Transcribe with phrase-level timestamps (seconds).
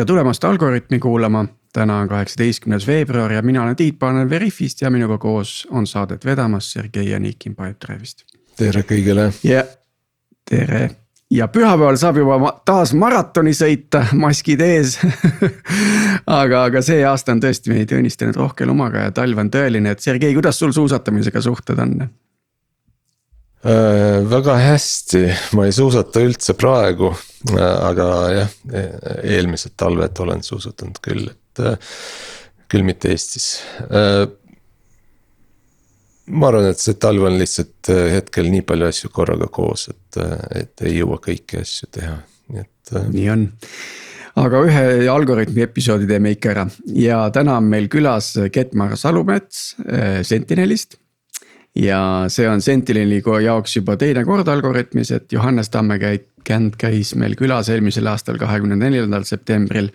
[0.00, 1.46] tere tulemast Algorütmi kuulama.
[1.72, 6.24] täna on kaheksateistkümnes veebruar ja mina olen Tiit Paananen Veriffist ja minuga koos on saadet
[6.24, 8.24] vedamas Sergei Anikin Pipedrive'ist.
[8.56, 9.32] tere kõigile.
[9.44, 9.64] ja
[10.50, 10.90] tere
[11.30, 14.96] ja pühapäeval saab juba taas maratoni sõita, maskid ees
[16.40, 20.00] aga, aga see aasta on tõesti meid õnnistanud rohke lumaga ja talv on tõeline, et
[20.00, 22.08] Sergei, kuidas sul suusatamisega suhted on?
[23.60, 27.10] Äh, väga hästi, ma ei suusata üldse praegu,
[27.52, 29.00] äh, aga jah, e-,
[29.34, 31.76] eelmised talved olen suusatanud küll, et äh,
[32.72, 33.60] küll mitte Eestis.
[36.30, 40.20] ma arvan, et see talv on lihtsalt hetkel nii palju asju korraga koos, et,
[40.56, 42.16] et ei jõua kõiki asju teha,
[42.54, 42.94] nii et.
[43.10, 43.44] nii on
[44.40, 46.64] aga ühe Algorütmi episoodi teeme ikka ära
[46.96, 49.74] ja täna on meil külas Ketmar Salumets
[50.24, 50.99] Sentinelist
[51.76, 56.28] ja see on Sentineli jaoks juba teine kord Algorütmis, et Johannes Tammekäik
[56.78, 59.90] käis meil külas eelmisel aastal, kahekümne neljandal septembril.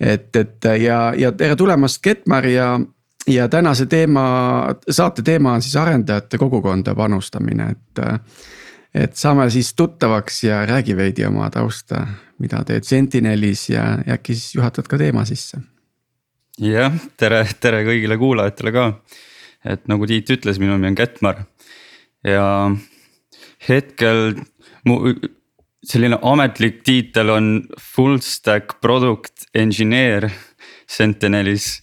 [0.00, 2.80] et, et ja, ja tere tulemast, Ketmar ja,
[3.26, 8.04] ja tänase teema, saate teema on siis arendajate kogukonda panustamine, et.
[8.94, 12.06] et saame siis tuttavaks ja räägi veidi oma tausta,
[12.38, 15.60] mida teed Sentinelis ja äkki siis juhatad ka teema sisse.
[16.58, 18.92] jah, tere, tere kõigile kuulajatele ka
[19.64, 21.44] et nagu Tiit ütles, minu nimi on Kettmar
[22.24, 22.70] ja
[23.68, 24.34] hetkel
[24.88, 25.00] mu
[25.86, 30.28] selline ametlik tiitel on full stack product engineer
[30.90, 31.80] Sentinelis.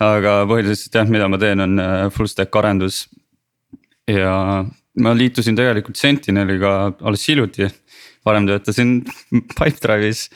[0.00, 3.08] aga põhiliselt jah, mida ma teen, on äh, full stack arendus.
[4.08, 4.64] ja
[5.00, 7.68] ma liitusin tegelikult Sentineliga alles hiljuti,
[8.24, 9.00] varem töötasin
[9.58, 10.28] Pipedrive'is.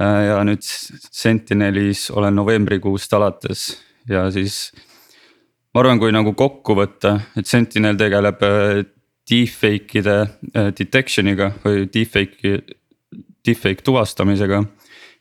[0.00, 3.68] Äh, ja nüüd Sentinelis olen novembrikuust alates
[4.08, 4.72] ja siis
[5.76, 8.78] ma arvan, kui nagu kokku võtta, et Sentinel tegeleb äh,
[9.28, 12.62] deepfake'ide äh, detection'iga või deepfake'i,
[13.44, 14.62] deepfake tuvastamisega.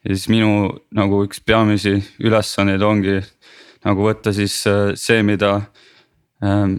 [0.06, 3.18] ja siis minu nagu üks peamisi ülesandeid ongi
[3.84, 5.57] nagu võtta siis äh, see, mida
[6.40, 6.78] ähm,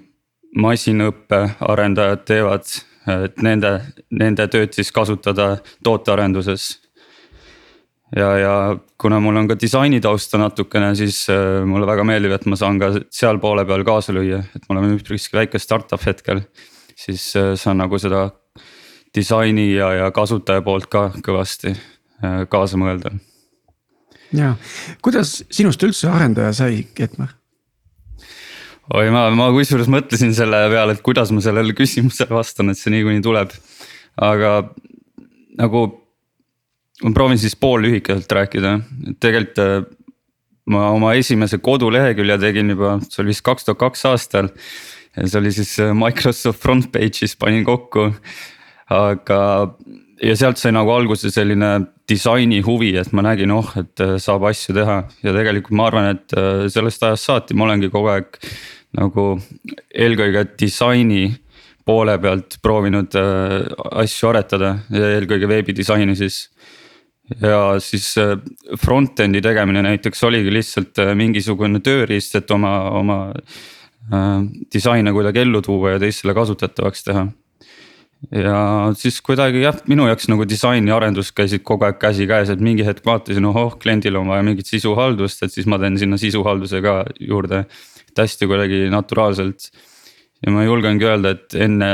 [0.56, 2.72] masinõppe arendajad teevad,
[3.12, 3.76] et nende,
[4.08, 6.78] nende tööd siis kasutada tootearenduses
[8.14, 8.54] ja, ja
[9.00, 12.78] kuna mul on ka disaini tausta natukene, siis äh, mulle väga meeldib, et ma saan
[12.82, 16.44] ka seal poole peal kaasa lüüa, et me oleme üpriski väike startup hetkel.
[16.96, 18.30] siis äh, saan nagu seda
[19.14, 23.16] disaini ja, ja kasutaja poolt ka kõvasti äh, kaasa mõelda.
[24.32, 24.54] ja,
[25.02, 27.34] kuidas sinust üldse arendaja sai, Ketmar?
[28.94, 32.94] oi, ma, ma kusjuures mõtlesin selle peale, et kuidas ma sellele küsimusele vastan, et see
[32.94, 33.54] niikuinii tuleb.
[34.16, 34.58] aga
[35.56, 36.05] nagu
[37.04, 38.76] ma proovin siis poollühikeselt rääkida,
[39.10, 39.78] et tegelikult äh,
[40.72, 44.50] ma oma esimese kodulehekülje tegin juba, see oli vist kaks tuhat kaks aastal.
[45.16, 48.08] see oli siis äh, Microsoft front page'is panin kokku,
[48.92, 49.40] aga
[50.22, 51.72] ja sealt sai nagu alguse selline
[52.08, 55.02] disaini huvi, et ma nägin, oh, et äh, saab asju teha.
[55.26, 56.36] Ja tegelikult ma arvan, et
[56.72, 58.38] sellest ajast saati ma olengi kogu aeg
[58.96, 59.34] nagu
[59.92, 61.28] eelkõige disaini
[61.86, 63.12] poole pealt proovinud
[64.00, 66.46] asju aretada ja eelkõige veebidisaini siis
[67.42, 68.36] ja siis äh,
[68.80, 75.62] front-end'i tegemine näiteks oligi lihtsalt äh, mingisugune tööriist, et oma, oma äh, disaine kuidagi ellu
[75.64, 77.26] tuua ja teistele kasutatavaks teha.
[78.32, 78.60] ja
[78.96, 82.86] siis kuidagi jah, minu jaoks nagu disain ja arendus käisid kogu aeg käsikäes, et mingi
[82.86, 87.02] hetk vaatasin, ohoh, kliendil on vaja mingit sisuhaldust, et siis ma teen sinna sisuhalduse ka
[87.20, 87.66] juurde.
[88.06, 89.70] et hästi kuidagi naturaalselt
[90.46, 91.90] ja ma julgengi öelda, et enne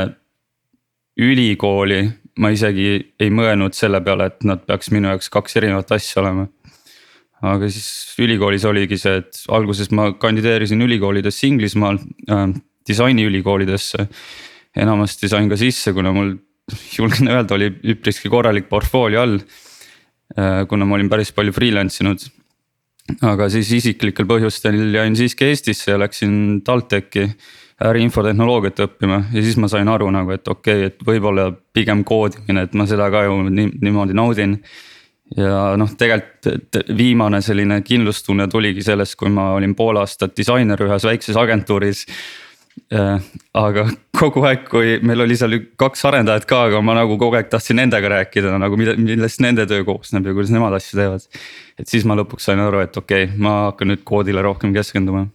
[1.19, 2.05] ülikooli
[2.41, 2.87] ma isegi
[3.21, 6.47] ei mõelnud selle peale, et nad peaks minu jaoks kaks erinevat asja olema.
[7.43, 11.99] aga siis ülikoolis oligi see, et alguses ma kandideerisin ülikoolidesse Inglismaal
[12.31, 12.45] äh,,
[12.87, 14.07] disainiülikoolidesse.
[14.75, 16.37] enamasti sain ka sisse, kuna mul
[16.97, 20.65] julgen öelda, oli üpriski korralik portfoolio all äh,.
[20.69, 22.25] kuna ma olin päris palju freelance inud.
[23.21, 27.27] aga siis isiklikel põhjustel jäin siiski Eestisse ja läksin TalTechi
[27.83, 32.67] äriinfotehnoloogiat õppima ja siis ma sain aru nagu, et okei okay,, et võib-olla pigem koodimine,
[32.67, 34.57] et ma seda ka ju nii, niimoodi naudin.
[35.37, 41.07] ja noh, tegelikult viimane selline kindlustunne tuligi sellest, kui ma olin pool aastat disainer ühes
[41.09, 42.05] väikses agentuuris
[42.93, 43.19] äh,.
[43.53, 43.87] aga
[44.19, 47.81] kogu aeg, kui meil oli seal kaks arendajat ka, aga ma nagu kogu aeg tahtsin
[47.81, 51.27] nendega rääkida nagu mida, millest nende töö koosneb ja kuidas nemad asju teevad.
[51.79, 55.27] et siis ma lõpuks sain aru, et okei okay,, ma hakkan nüüd koodile rohkem keskenduma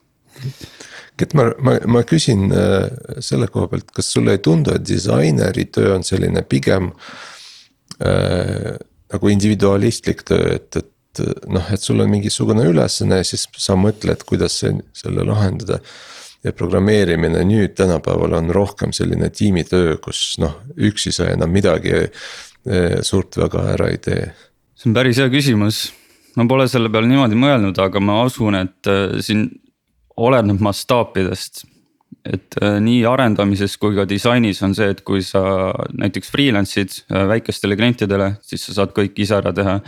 [1.25, 2.89] et ma, ma, ma küsin äh,
[3.25, 6.93] selle koha pealt, kas sulle ei tundu, et disaineri töö on selline pigem
[8.05, 8.77] äh,.
[9.09, 14.21] nagu individualistlik töö, et, et noh, et sul on mingisugune ülesanne ja siis sa mõtled,
[14.29, 15.81] kuidas see, selle lahendada.
[16.45, 23.01] ja programmeerimine nüüd tänapäeval on rohkem selline tiimitöö, kus noh, üksi sa enam midagi äh,
[23.03, 24.29] suurt väga ära ei tee.
[24.79, 25.89] see on päris hea küsimus
[26.39, 29.49] ma pole selle peale niimoodi mõelnud, aga ma usun, et äh, siin
[30.19, 31.65] oleneb mastaapidest.
[32.29, 37.25] et äh, nii arendamises kui ka disainis on see, et kui sa näiteks freelance'id äh,
[37.31, 39.79] väikestele klientidele, siis sa saad kõik ise ära teha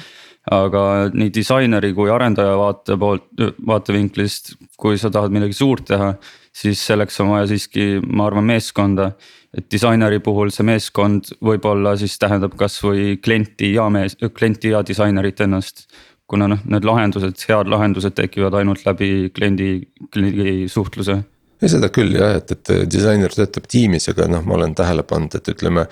[0.48, 0.82] aga
[1.12, 3.26] nii disaineri kui arendaja vaate poolt,
[3.66, 6.14] vaatevinklist, kui sa tahad midagi suurt teha,
[6.56, 9.12] siis selleks on vaja siiski, ma arvan, meeskonda.
[9.50, 15.40] et disaineri puhul see meeskond võib-olla siis tähendab kasvõi klienti ja mees, klienti ja disainerit
[15.40, 15.88] ennast.
[16.30, 19.72] Kuna noh, need lahendused, head lahendused tekivad ainult läbi kliendi,
[20.14, 21.20] kliendi suhtluse
[21.60, 25.36] ja seda küll jah, et, et disainer töötab tiimis, aga noh, ma olen tähele pannud,
[25.36, 25.86] et ütleme.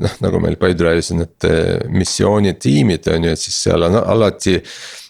[0.00, 4.60] noh, nagu meil Pipedrive'is on need eh, missioonitiimid on ju, et siis seal on alati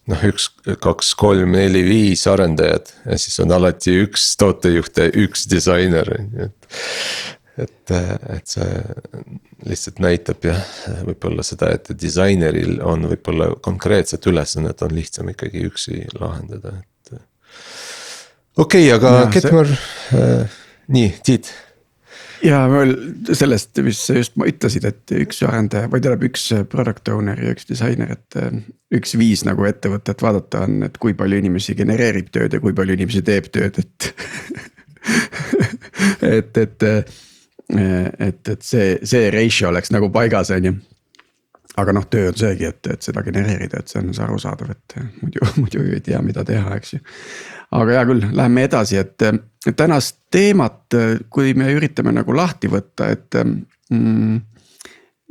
[0.08, 0.48] noh, üks,
[0.80, 6.32] kaks, kolm, neli, viis arendajat ja siis on alati üks tootejuht ja üks disainer, on
[6.32, 6.72] ju, et.
[7.58, 7.94] Et,
[8.36, 8.68] et see
[9.68, 10.60] lihtsalt näitab jah,
[11.06, 17.18] võib-olla seda, et disaineril on võib-olla konkreetset ülesannet on lihtsam ikkagi üksi lahendada, et.
[18.56, 20.62] okei okay,, aga Ketmar see..., äh,
[20.94, 21.52] nii, Tiit
[22.44, 22.94] ja veel
[23.36, 27.68] sellest, mis sa just ütlesid, et üks arendaja või tähendab üks product owner ja üks
[27.68, 28.60] disainer, et äh,
[28.96, 32.96] üks viis nagu ettevõtet vaadata on, et kui palju inimesi genereerib tööd ja kui palju
[32.96, 33.98] inimesi teeb tööd, et
[36.38, 36.78] et, et,
[37.78, 40.74] et, et see, see ratio oleks nagu paigas, on ju
[41.78, 44.96] aga noh, töö on seegi, et, et seda genereerida, et see on see arusaadav, et
[45.22, 47.00] muidu, muidu ei tea, mida teha, eks ju.
[47.78, 50.98] aga hea küll, läheme edasi, et tänast teemat,
[51.30, 54.40] kui me üritame nagu lahti võtta, et mm,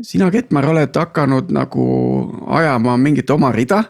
[0.01, 1.85] sina, Ketmar, oled hakanud nagu
[2.55, 3.83] ajama mingit oma rida.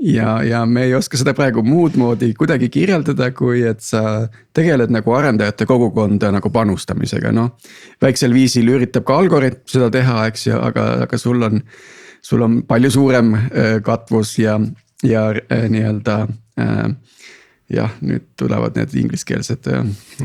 [0.00, 4.92] ja, ja me ei oska seda praegu muud moodi kuidagi kirjeldada, kui et sa tegeled
[4.92, 7.56] nagu arendajate kogukonda nagu panustamisega, noh.
[8.02, 11.62] väiksel viisil üritab ka Algorütm seda teha, eks ju, aga, aga sul on,
[12.22, 14.58] sul on palju suurem äh, katvus ja,
[15.06, 16.22] ja äh, nii-öelda
[16.60, 16.86] äh,
[17.72, 19.70] jah, nüüd tulevad need ingliskeelsed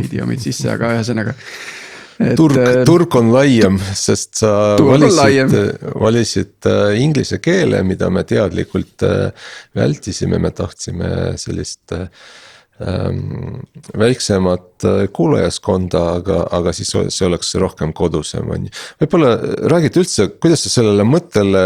[0.02, 1.87] idioomid sisse, aga ühesõnaga äh,
[2.18, 5.54] turg on laiem, sest sa valisid,
[5.94, 13.62] valisid äh, inglise keele, mida me teadlikult äh, vältisime, me tahtsime sellist ähm,
[13.98, 18.76] väiksemat kuulajaskonda, aga, aga siis see oleks rohkem kodusem, on ju.
[19.04, 19.36] võib-olla
[19.74, 21.64] räägid üldse, kuidas sa sellele mõttele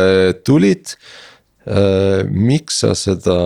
[0.47, 2.23] tulid äh,?
[2.27, 3.37] miks sa seda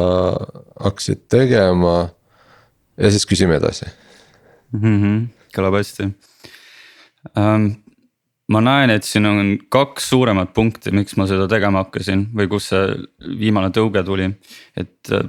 [0.81, 1.98] hakkasid tegema?
[2.98, 3.90] ja siis küsime edasi
[4.72, 5.01] mm.
[5.01, 5.18] -hmm,
[5.56, 6.10] kõlab hästi.
[7.33, 12.69] Ma näen, et siin on kaks suuremat punkti, miks ma seda tegema hakkasin või kus
[12.74, 12.94] see
[13.39, 14.30] viimane tõuge tuli,
[14.77, 15.25] et äh,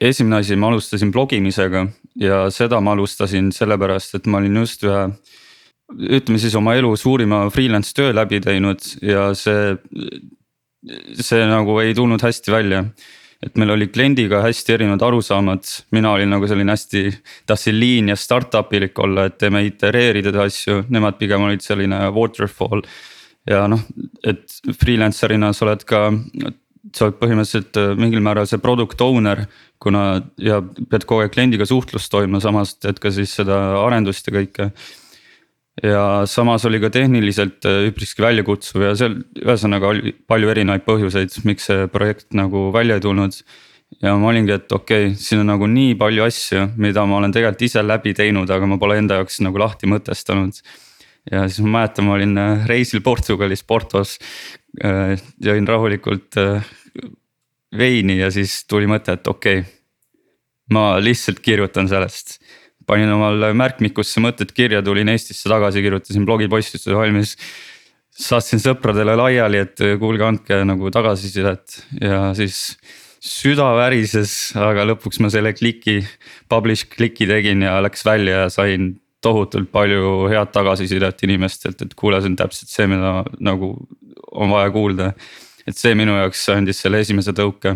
[0.00, 1.86] esimene asi, ma alustasin blogimisega
[2.20, 5.08] ja seda ma alustasin sellepärast, et ma olin just ühe.
[5.86, 9.76] ütleme siis oma elu suurima freelance töö läbi teinud ja see,
[11.14, 12.84] see nagu ei tulnud hästi välja
[13.44, 17.02] et meil oli kliendiga hästi erinevad arusaamad, mina olin nagu selline hästi,
[17.48, 22.84] tahtsin lean ja startup ilik olla, et teeme itereerides asju, nemad pigem olid selline waterfall.
[23.46, 23.82] ja noh,
[24.26, 26.08] et freelancer'ina sa oled ka,
[26.96, 29.46] sa oled põhimõtteliselt äh, mingil määral see product owner.
[29.78, 34.32] kuna ja pead kogu aeg kliendiga suhtlust toimuma, samas teed ka siis seda arendust ja
[34.38, 34.70] kõike
[35.82, 41.36] ja samas oli ka tehniliselt äh, üpriski väljakutsuv ja seal ühesõnaga oli palju erinevaid põhjuseid,
[41.48, 43.36] miks see projekt nagu välja ei tulnud.
[44.02, 47.34] ja ma olingi, et okei okay,, siin on nagu nii palju asju, mida ma olen
[47.34, 50.62] tegelikult ise läbi teinud, aga ma pole enda jaoks nagu lahti mõtestanud.
[51.30, 54.18] ja siis ma mäletan, ma olin äh, reisil Portugalis, Portos.
[54.84, 56.36] Äh, jõin rahulikult
[57.76, 59.72] veini ja siis tuli mõte, et okei okay,.
[60.72, 62.40] ma lihtsalt kirjutan sellest
[62.86, 67.36] panin omal märkmikusse mõtted kirja, tulin Eestisse tagasi, kirjutasin blogipostituse valmis.
[68.16, 72.78] saatsin sõpradele laiali, et kuulge, andke nagu tagasisidet ja siis
[73.20, 75.98] süda värises, aga lõpuks ma selle kliki,
[76.48, 82.20] publish kliki tegin ja läks välja ja sain tohutult palju head tagasisidet inimestelt, et kuule,
[82.22, 83.74] see on täpselt see, mida nagu
[84.32, 85.12] on vaja kuulda.
[85.66, 87.74] et see minu jaoks andis selle esimese tõuke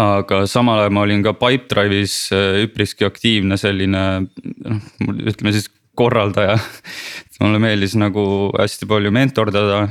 [0.00, 6.56] aga samal ajal ma olin ka Pipedrive'is äh, üpriski aktiivne selline noh, ütleme siis korraldaja.
[7.40, 9.82] mulle meeldis nagu hästi palju mentordada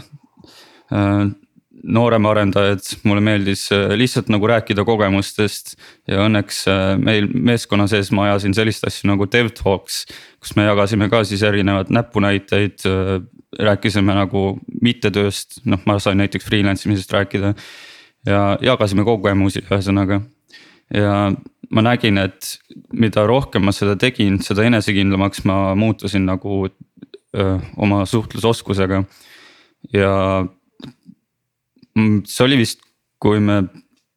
[0.94, 1.28] äh,
[1.80, 5.76] noorem arendajad, mulle meeldis äh, lihtsalt nagu rääkida kogemustest.
[6.10, 6.64] ja õnneks
[7.04, 10.06] meil meeskonna sees ma ajasin sellist asja nagu DevTalks,
[10.40, 12.88] kus me jagasime ka siis erinevaid näpunäiteid.
[13.60, 17.56] rääkisime nagu mittetööst, noh, ma sain näiteks freelance imisest rääkida
[18.28, 20.22] ja jagasime kogemusi, ühesõnaga.
[20.94, 21.32] ja
[21.70, 22.58] ma nägin, et
[22.94, 29.04] mida rohkem ma seda tegin, seda enesekindlamaks ma muutusin nagu öö, oma suhtlusoskusega.
[29.94, 30.14] ja
[32.26, 32.82] see oli vist,
[33.20, 33.64] kui me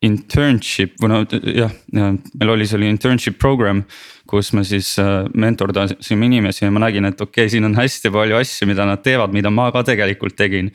[0.02, 1.20] internship või no
[1.54, 3.84] jah, meil oli selline internship program.
[4.32, 4.94] kus me siis
[5.34, 9.02] mentordasime inimesi ja ma nägin, et okei okay,, siin on hästi palju asju, mida nad
[9.04, 10.70] teevad, mida ma ka tegelikult tegin.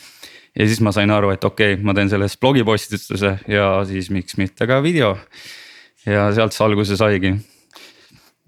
[0.59, 4.37] Ja siis ma sain aru, et okei okay,, ma teen sellest blogipostituse ja siis miks
[4.37, 5.17] mitte ka video.
[6.05, 7.33] ja sealt see alguse saigi.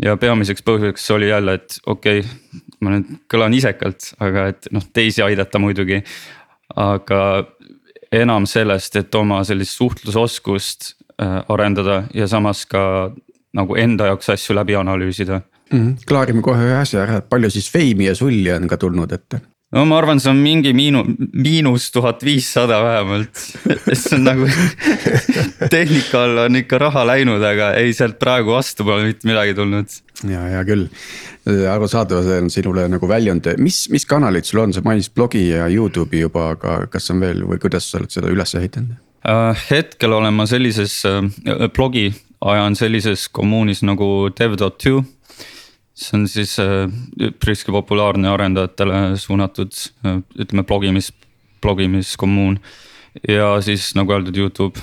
[0.04, 4.86] ja peamiseks põhjuseks oli jälle, et okei okay,, ma nüüd kõlan isekalt, aga et noh,
[4.94, 6.04] teisi aidata muidugi.
[6.76, 7.22] aga
[8.12, 13.12] enam sellest, et oma sellist suhtlusoskust äh, arendada ja samas ka
[13.54, 15.80] nagu enda jaoks asju läbi analüüsida mm.
[15.80, 15.96] -hmm.
[16.08, 19.42] klaarime kohe ühe asja ära, palju siis feimi ja sulli on ka tulnud ette?
[19.76, 23.42] No ma arvan, see on mingi miinu-, miinus tuhat viissada vähemalt,
[23.94, 24.48] see on nagu
[25.76, 30.00] tehnika alla on ikka raha läinud, aga ei sealt praegu vastu pole mitte midagi tulnud.
[30.30, 30.88] ja, hea küll,
[31.74, 36.26] arusaadav, on sinule nagu väljund, mis, mis kanalid sul on, sa mainisid blogi ja Youtube'i
[36.26, 38.98] juba, aga kas on veel või kuidas sa oled seda üles ehitanud?
[39.20, 41.22] Uh, hetkel olen ma sellises uh,
[41.76, 42.08] blogi,
[42.40, 45.02] ajan sellises kommuunis nagu dev.to
[46.00, 46.88] see on siis äh,
[47.30, 49.74] üpriski populaarne arendajatele suunatud
[50.06, 51.12] äh, ütleme blogimis,
[51.62, 52.60] blogimiskommuun.
[53.28, 54.80] ja siis nagu öeldud, Youtube,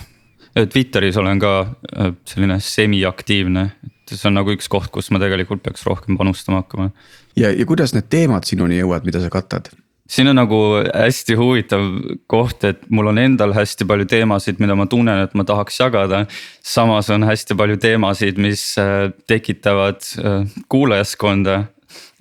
[0.73, 5.65] Twitteris olen ka äh, selline semiaktiivne, et see on nagu üks koht, kus ma tegelikult
[5.65, 6.91] peaks rohkem panustama hakkama.
[7.37, 9.73] ja, ja kuidas need teemad sinuni jõuavad, mida sa katad?
[10.09, 10.59] Siin on nagu
[10.95, 11.87] hästi huvitav
[12.31, 16.27] koht, et mul on endal hästi palju teemasid, mida ma tunnen, et ma tahaks jagada.
[16.63, 21.65] samas on hästi palju teemasid, mis äh, tekitavad äh, kuulajaskonda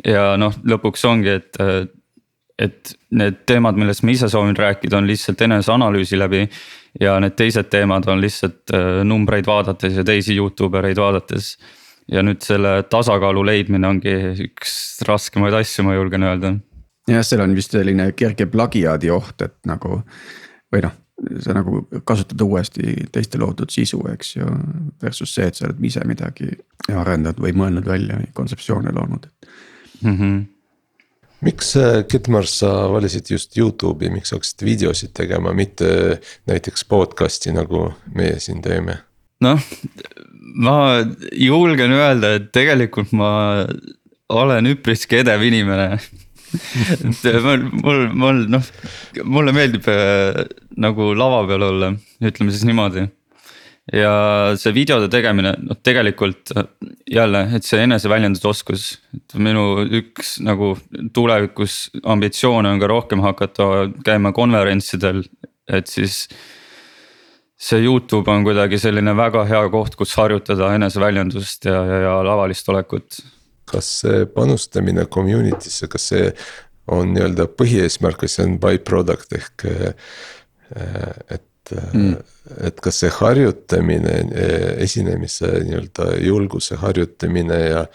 [0.05, 1.85] ja noh, lõpuks ongi, et äh,
[2.55, 6.47] et need teemad, millest ma ise soovin rääkida, on lihtsalt eneseanalüüsi läbi.
[6.99, 8.71] ja need teised teemad on lihtsalt
[9.03, 11.57] numbreid vaadates ja teisi Youtube ereid vaadates.
[12.07, 14.15] ja nüüd selle tasakaalu leidmine ongi
[14.47, 16.53] üks raskemaid asju, ma julgen öelda
[17.07, 20.01] jah, seal on vist selline kerge plagiaadi oht, et nagu
[20.73, 20.95] või noh,
[21.39, 24.49] sa nagu kasutad uuesti teiste loodud sisu, eks ju.
[25.03, 26.49] Versus see, et sa oled ise midagi
[26.91, 29.29] arendanud või mõelnud välja, kontseptsioone loonud
[30.01, 30.17] mm.
[30.17, 30.43] -hmm.
[31.47, 37.91] miks äh, Kitmar, sa valisid just Youtube'i, miks hakkasid videosid tegema, mitte näiteks podcast'i nagu
[38.13, 38.97] meie siin teeme?
[39.41, 39.61] noh,
[40.55, 40.77] ma
[41.31, 43.65] julgen öelda, et tegelikult ma
[44.29, 45.99] olen üpriski edev inimene
[47.09, 48.71] et mul, mul, mul noh,
[49.23, 50.41] mulle meeldib äh,
[50.81, 51.91] nagu lava peal olla,
[52.23, 53.05] ütleme siis niimoodi.
[53.93, 54.13] ja
[54.57, 56.53] see videode tegemine, noh tegelikult
[57.11, 60.73] jälle, et see eneseväljendusoskus, et minu üks nagu
[61.13, 63.69] tulevikus ambitsioone on ka rohkem hakata
[64.05, 65.21] käima konverentsidel,
[65.69, 66.25] et siis
[67.55, 72.69] see Youtube on kuidagi selline väga hea koht, kus harjutada eneseväljendust ja, ja, ja lavalist
[72.73, 73.21] olekut
[73.69, 76.29] kas see panustamine community'sse, kas see
[76.91, 79.67] on nii-öelda põhieesmärk või see on by-product ehk
[81.33, 82.15] et mm.,
[82.61, 84.19] et kas see harjutamine,
[84.85, 87.85] esinemise nii-öelda julguse harjutamine ja.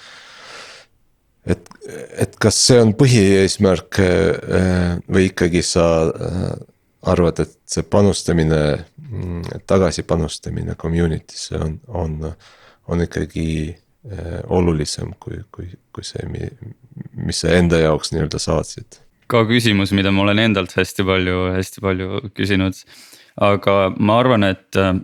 [1.46, 1.70] et,
[2.18, 4.00] et kas see on põhieesmärk
[5.06, 5.86] või ikkagi sa
[7.10, 8.60] arvad, et see panustamine,
[9.70, 12.18] tagasi panustamine community'sse on, on,
[12.90, 13.46] on ikkagi
[14.48, 16.24] olulisem kui, kui, kui see,
[17.20, 19.00] mis sa enda jaoks nii-öelda saatsid?
[19.30, 22.78] ka küsimus, mida ma olen endalt hästi palju, hästi palju küsinud.
[23.40, 24.94] aga ma arvan, et äh,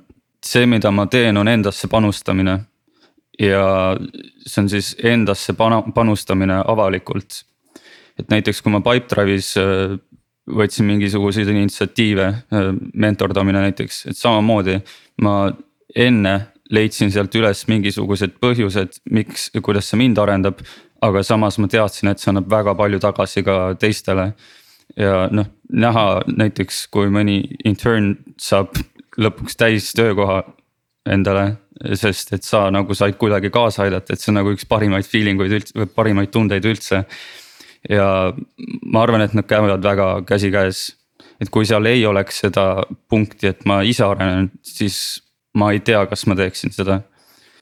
[0.45, 2.65] see, mida ma teen, on endasse panustamine.
[3.39, 3.97] ja
[4.47, 7.45] see on siis endasse pana-, panustamine avalikult.
[8.19, 9.99] et näiteks, kui ma Pipedrive'is äh,
[10.47, 12.27] võtsin mingisuguseid initsiatiive,
[12.95, 14.77] mentordamine näiteks, et samamoodi
[15.23, 15.51] ma
[15.91, 16.35] enne
[16.73, 20.63] leidsin sealt üles mingisugused põhjused, miks ja kuidas see mind arendab.
[21.05, 24.33] aga samas ma teadsin, et see annab väga palju tagasi ka teistele.
[24.97, 28.77] ja noh, näha näiteks, kui mõni intern saab
[29.19, 30.43] lõpuks täis töökoha
[31.07, 31.57] endale.
[31.95, 35.41] sest et sa nagu said kuidagi kaasa aidata, et see on nagu üks parimaid feeling
[35.41, 37.05] uid üldse või parimaid tundeid üldse.
[37.89, 38.33] ja
[38.83, 40.97] ma arvan, et nad käivad väga käsikäes
[41.41, 42.67] et kui seal ei oleks seda
[43.11, 45.21] punkti, et ma ise arenen, siis
[45.57, 47.01] ma ei tea, kas ma teeksin seda.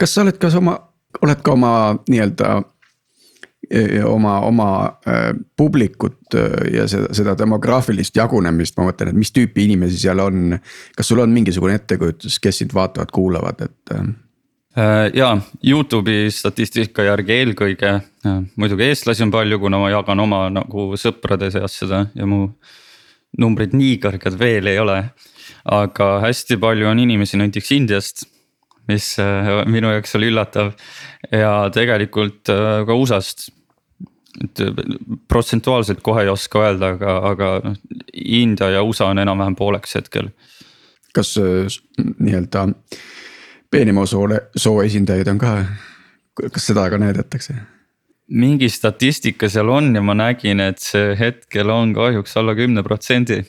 [0.00, 0.76] kas sa oled, kas oma,
[1.22, 1.72] oled ka oma
[2.10, 2.50] nii-öelda
[3.70, 4.68] e, oma, oma
[5.08, 10.22] äh, publikut äh, ja seda, seda demograafilist jagunemist, ma mõtlen, et mis tüüpi inimesi seal
[10.24, 10.58] on.
[10.96, 14.06] kas sul on mingisugune ettekujutus, kes sind vaatavad, kuulavad, et äh...?
[14.78, 18.00] äh ja Youtube'i statistika järgi eelkõige
[18.56, 22.48] muidugi eestlasi on palju, kuna ma jagan oma nagu sõprade seas seda ja mu
[23.38, 24.98] numbrid nii kõrged veel ei ole
[25.64, 28.24] aga hästi palju on inimesi näiteks Indiast,
[28.88, 30.74] mis äh, minu jaoks oli üllatav
[31.32, 33.48] ja tegelikult äh, ka USA-st.
[34.44, 34.82] et äh,
[35.28, 37.78] protsentuaalselt kohe ei oska öelda, aga, aga noh
[38.12, 40.30] India ja USA on enam-vähem pooleks hetkel
[41.14, 42.66] kas nii-öelda
[43.70, 45.52] peenema soole, soo esindajaid on ka,
[46.50, 47.54] kas seda ka näidatakse?
[48.34, 53.42] mingi statistika seal on ja ma nägin, et see hetkel on kahjuks alla kümne protsendi.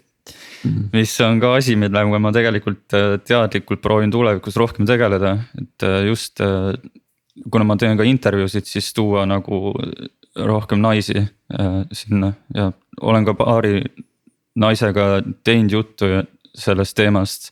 [0.94, 6.04] Mis on ka asi, millega ma tegelikult äh, teadlikult proovin tulevikus rohkem tegeleda, et äh,
[6.10, 6.42] just.
[7.52, 9.74] kuna ma teen ka intervjuusid, siis tuua nagu
[10.36, 12.70] rohkem naisi äh, sinna ja
[13.02, 13.82] olen ka paari
[14.56, 16.06] naisega teinud juttu
[16.56, 17.52] sellest teemast.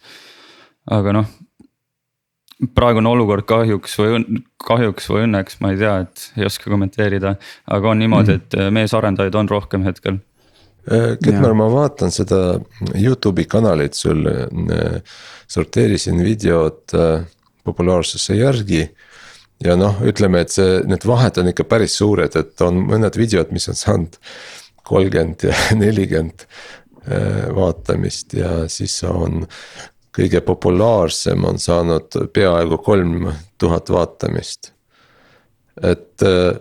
[0.88, 1.28] aga noh
[2.76, 4.22] praegune olukord kahjuks või
[4.64, 7.36] kahjuks või õnneks, ma ei tea, et ei oska kommenteerida,
[7.76, 10.22] aga on niimoodi, et äh, meesarendajaid on rohkem hetkel.
[10.84, 12.60] Ketmar, ma vaatan seda
[13.00, 14.26] Youtube'i kanalit sul,
[15.48, 17.24] sorteerisin videod äh,
[17.64, 18.90] populaarsuse järgi.
[19.64, 23.54] ja noh, ütleme, et see, need vahed on ikka päris suured, et on mõned videod,
[23.56, 24.18] mis on saanud
[24.84, 26.44] kolmkümmend ja nelikümmend
[27.08, 29.48] äh, vaatamist ja siis on.
[30.14, 34.74] kõige populaarsem on saanud peaaegu kolm tuhat vaatamist.
[35.82, 36.60] et äh,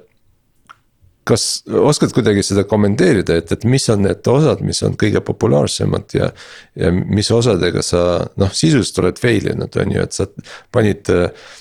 [1.29, 6.17] kas oskad kuidagi seda kommenteerida, et, et mis on need osad, mis on kõige populaarsemad
[6.19, 6.31] ja.
[6.79, 8.05] ja mis osadega sa
[8.41, 10.26] noh, sisuliselt oled fail inud, on ju, et sa
[10.75, 11.52] panid äh,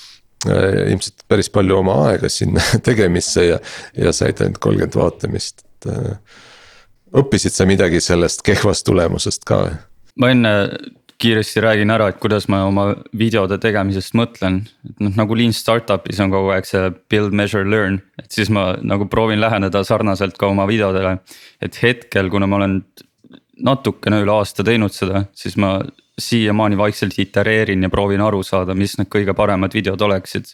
[0.87, 3.59] ilmselt päris palju oma aega sinna tegemisse ja,
[3.97, 6.17] ja said ainult kolmkümmend vaatamist, et äh,.
[7.21, 9.65] õppisid sa midagi sellest kehvast tulemusest ka
[10.19, 10.51] ma enne
[11.21, 12.87] kiiresti räägin ära, et kuidas ma oma
[13.17, 17.99] videode tegemisest mõtlen, et noh nagu lean startup'is on kogu aeg see build, measure, learn,
[18.21, 21.17] et siis ma nagu proovin läheneda sarnaselt ka oma videodele.
[21.61, 22.79] et hetkel, kuna ma olen
[23.61, 25.77] natukene üle aasta teinud seda, siis ma
[26.21, 30.49] siiamaani vaikselt itereerin ja proovin aru saada, mis need kõige paremad videod oleksid.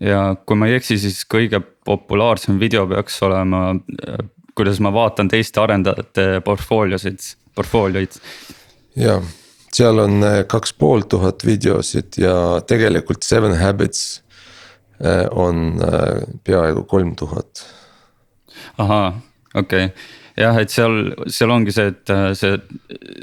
[0.00, 3.76] ja kui ma ei eksi, siis kõige populaarsem video peaks olema,
[4.54, 7.22] kuidas ma vaatan teiste arendajate portfooliosid,
[7.54, 8.18] portfoolioid
[8.98, 9.20] jaa,
[9.74, 12.34] seal on äh, kaks pool tuhat videosid ja
[12.66, 14.22] tegelikult Seven Habits
[15.02, 17.64] äh, on äh, peaaegu kolm tuhat.
[18.78, 19.08] ahaa,
[19.54, 20.04] okei okay.
[20.38, 22.58] jah, et seal, seal ongi see, et see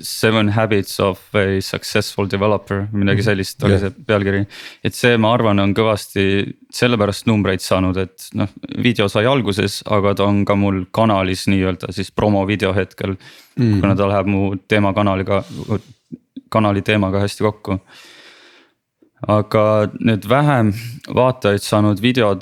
[0.06, 3.86] seven habits of a successful developer, midagi sellist oli Jah.
[3.86, 4.44] see pealkiri.
[4.84, 6.26] et see, ma arvan, on kõvasti
[6.72, 8.52] sellepärast numbreid saanud, et noh,
[8.84, 13.80] video sai alguses, aga ta on ka mul kanalis nii-öelda siis promovideo hetkel mm..
[13.80, 15.44] kuna ta läheb mu teemakanaliga,
[16.52, 17.80] kanali teemaga hästi kokku.
[19.28, 19.64] aga
[20.00, 20.74] need vähem
[21.16, 22.42] vaatajaid saanud videod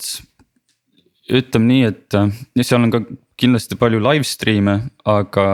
[1.30, 2.30] ütleme nii, et äh,
[2.62, 3.02] seal on ka
[3.40, 4.76] kindlasti palju live stream'e,
[5.08, 5.46] aga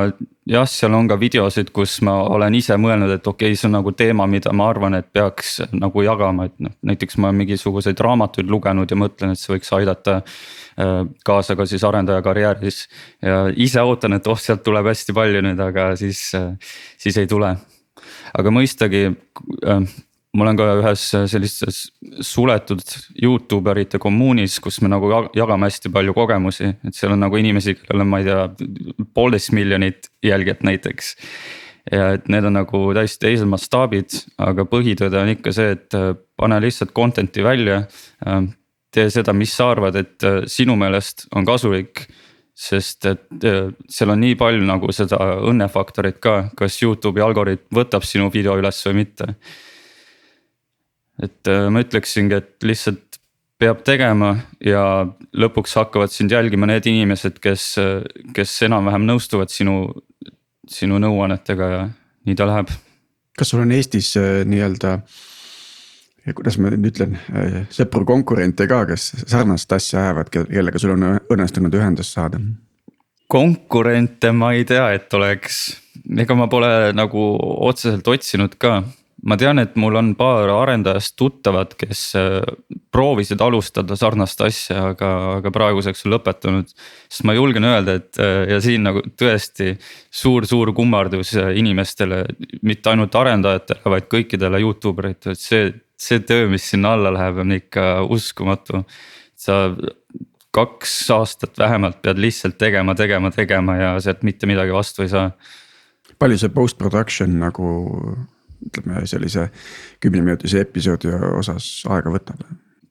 [0.50, 3.76] jah, seal on ka videosid, kus ma olen ise mõelnud, et okei okay,, see on
[3.78, 8.02] nagu teema, mida ma arvan, et peaks nagu jagama, et noh, näiteks ma olen mingisuguseid
[8.08, 10.22] raamatuid lugenud ja mõtlen, et see võiks aidata.
[10.80, 12.88] äh, kaasa ka siis arendaja karjääris
[13.22, 16.32] ja ise ootan, et oh, sealt tuleb hästi palju nüüd, aga siis,
[16.98, 17.56] siis ei tule.
[18.38, 19.88] Aga mõistagi äh,
[20.36, 21.82] ma olen ka ühes sellises
[22.26, 22.84] suletud
[23.22, 27.40] Youtube erite kommuunis, kus me nagu jag- jagame hästi palju kogemusi, et seal on nagu
[27.40, 28.50] inimesi, kellel on, ma ei tea,
[29.16, 31.16] poolteist miljonit jälgijat näiteks.
[31.92, 36.16] ja et need on nagu täiesti teised mastaabid, aga põhitõde on ikka see, et äh,
[36.38, 37.86] pane lihtsalt content'i välja.
[38.92, 42.08] tee seda, mis sa arvad, et äh, sinu meelest on kasulik
[42.56, 48.08] sest et äh, seal on nii palju nagu seda õnnefaktorit ka, kas Youtube'i algoritm võtab
[48.08, 49.34] sinu video üles või mitte
[51.22, 53.20] et äh, ma ütleksingi, et lihtsalt
[53.62, 57.76] peab tegema ja lõpuks hakkavad sind jälgima need inimesed, kes,
[58.36, 59.88] kes enam-vähem nõustuvad sinu,
[60.68, 61.86] sinu nõuannetega ja
[62.28, 62.74] nii ta läheb.
[63.36, 64.44] kas sul on Eestis äh,
[66.26, 70.96] nii-öelda, kuidas ma nüüd ütlen, äh, sõpru konkurente ka, kes sarnast asja ajavad, kellega sul
[70.98, 72.42] on õnnestunud ühendust saada?
[73.28, 75.82] konkurente ma ei tea, et oleks,
[76.18, 77.24] ega ma pole nagu
[77.66, 78.84] otseselt otsinud ka
[79.26, 82.36] ma tean, et mul on paar arendajast tuttavat, kes äh,
[82.94, 86.70] proovisid alustada sarnast asja, aga, aga praeguseks on lõpetanud.
[87.10, 89.76] sest ma julgen öelda, et äh, ja siin nagu tõesti
[90.14, 92.24] suur-suur kummardus inimestele,
[92.62, 97.42] mitte ainult arendajatele, vaid kõikidele Youtube eritele, et see, see töö, mis sinna alla läheb,
[97.44, 98.84] on ikka uskumatu.
[99.36, 99.76] sa
[100.56, 105.32] kaks aastat vähemalt pead lihtsalt tegema, tegema, tegema ja sealt mitte midagi vastu ei saa.
[106.20, 107.70] palju see post-production nagu
[108.66, 109.50] ütleme sellise
[110.04, 112.46] kümneminutise episoodi osas aega võtab?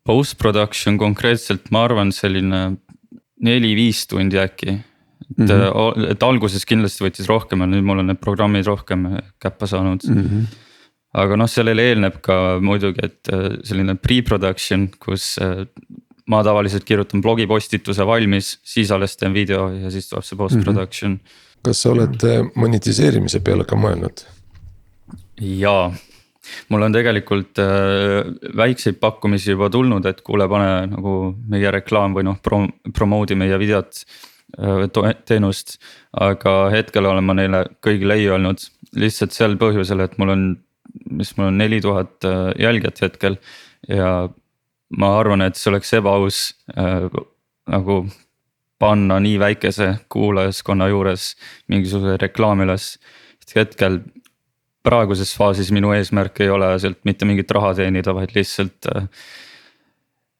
[0.04, 2.66] Post-production konkreetselt, ma arvan, selline
[3.44, 4.80] neli-viis tundi äkki.
[5.24, 6.10] et mm, -hmm.
[6.12, 9.06] et alguses kindlasti võttis rohkem ja nüüd mul on need programmid rohkem
[9.40, 10.20] käppa saanud mm.
[10.20, 10.63] -hmm.
[11.14, 15.64] Aga noh, sellele eelneb ka muidugi, et äh, selline pre-production, kus äh,
[16.30, 21.20] ma tavaliselt kirjutan blogipostituse valmis, siis alles teen video ja siis tuleb see post-production mm.
[21.20, 21.60] -hmm.
[21.68, 24.24] kas sa oled monetiseerimise peale ka mõelnud?
[25.40, 25.88] jaa,
[26.72, 31.16] mul on tegelikult äh, väikseid pakkumisi juba tulnud, et kuule, pane nagu
[31.50, 34.04] meie reklaam või noh prom-, promote'i meie videot
[34.58, 35.78] äh,, teenust.
[36.12, 38.62] aga hetkel olen ma neile kõigile ei öelnud,
[38.94, 40.44] lihtsalt sel põhjusel, et mul on,
[41.10, 43.38] mis mul on neli tuhat äh, jälgijat hetkel
[43.88, 44.28] ja
[44.98, 46.40] ma arvan, et see oleks ebaaus
[46.76, 47.08] äh,
[47.70, 48.04] nagu
[48.78, 51.34] panna nii väikese kuulajaskonna juures
[51.68, 52.98] mingisuguse reklaami üles.
[53.54, 54.00] hetkel
[54.84, 59.06] praeguses faasis minu eesmärk ei ole sealt mitte mingit raha teenida, vaid lihtsalt äh,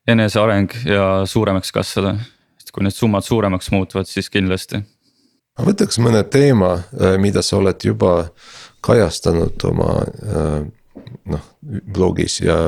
[0.09, 2.17] eneseareng ja suuremaks kasvada.
[2.61, 4.83] et kui need summad suuremaks muutuvad, siis kindlasti.
[5.61, 8.15] võtaks mõne teema, äh, mida sa oled juba
[8.85, 10.59] kajastanud oma äh,
[11.33, 12.59] noh, blogis ja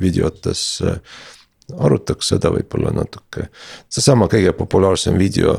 [0.00, 0.82] videotes.
[1.80, 3.46] arutaks seda võib-olla natuke,
[3.88, 5.54] seesama kõige populaarsem video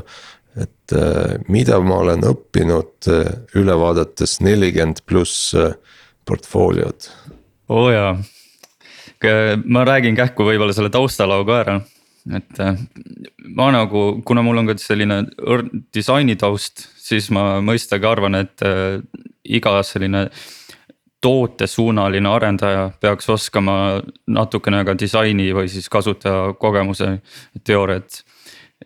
[0.55, 3.27] et äh, mida ma olen õppinud äh,
[3.59, 5.75] üle vaadates nelikümmend pluss äh,
[6.25, 7.09] portfooliod.
[7.69, 8.15] oo oh jaa,
[9.65, 11.75] ma räägin kähku võib-olla selle taustaloo ka ära
[12.33, 12.57] et
[13.53, 15.19] ma nagu, kuna mul on ka selline
[15.93, 18.63] disaini taust, siis ma mõistagi arvan, et
[19.45, 20.27] iga selline
[21.25, 23.75] tootesuunaline arendaja peaks oskama
[24.27, 27.17] natukene ka disaini või siis kasutajakogemuse
[27.65, 28.21] teooriat.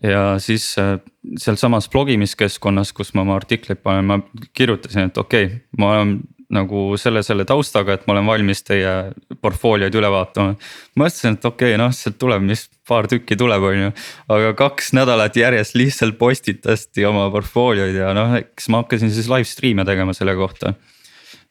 [0.03, 0.99] Ja siis äh,
[1.41, 4.19] sealsamas blogimiskeskkonnas, kus ma oma artikleid panen, ma
[4.53, 6.13] kirjutasin, et okei okay,, ma olen
[6.53, 8.93] nagu selle, selle taustaga, et ma olen valmis teie
[9.41, 10.55] portfoolioid üle vaatama.
[10.97, 13.91] mõtlesin, et okei okay,, noh sealt tuleb, mis paar tükki tuleb, on ju.
[14.33, 19.47] aga kaks nädalat järjest lihtsalt postitati oma portfoolioid ja noh, eks ma hakkasin siis live
[19.49, 20.73] stream'e tegema selle kohta.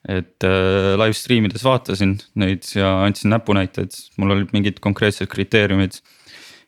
[0.09, 6.01] et äh, live stream ides vaatasin neid ja andsin näpunäiteid, mul olid mingid konkreetsed kriteeriumid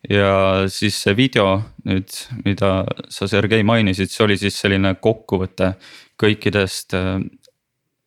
[0.09, 2.15] ja siis see video nüüd,
[2.45, 5.75] mida sa Sergei mainisid, see oli siis selline kokkuvõte
[6.21, 7.19] kõikidest äh,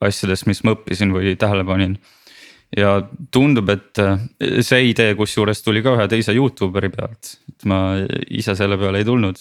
[0.07, 1.97] asjadest, mis ma õppisin või tähele panin.
[2.77, 2.95] ja
[3.31, 4.17] tundub, et äh,
[4.65, 7.83] see idee kusjuures tuli ka ühe teise Youtuberi pealt, et ma
[8.27, 9.37] ise selle peale ei tulnud.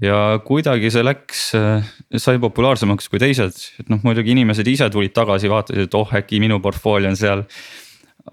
[0.00, 5.12] ja kuidagi see läks, äh, sai populaarsemaks kui teised, et noh, muidugi inimesed ise tulid
[5.12, 7.44] tagasi, vaatasid, et oh äkki minu portfoolio on seal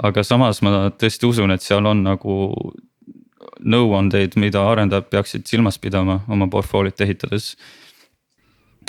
[0.03, 2.37] aga samas ma tõesti usun, et seal on nagu
[3.57, 7.55] nõuandeid, mida arendajad peaksid silmas pidama oma portfooliot ehitades.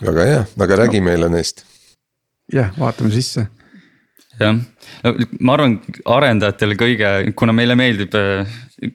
[0.02, 1.10] väga hea, aga räägi no.
[1.10, 1.64] meile neist.
[2.52, 3.46] Jah, vaatame sisse.
[4.38, 4.58] jah,
[5.04, 5.78] no ma arvan,
[6.16, 8.14] arendajatel kõige, kuna meile meeldib,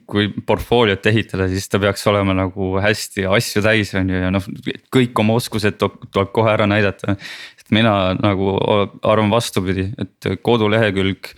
[0.08, 4.46] kui portfooliot ehitada, siis ta peaks olema nagu hästi asju täis, on ju, ja noh,
[4.94, 7.18] kõik oma oskused tuleb kohe ära näidata.
[7.60, 8.56] et mina nagu
[9.02, 11.34] arvan vastupidi, et kodulehekülg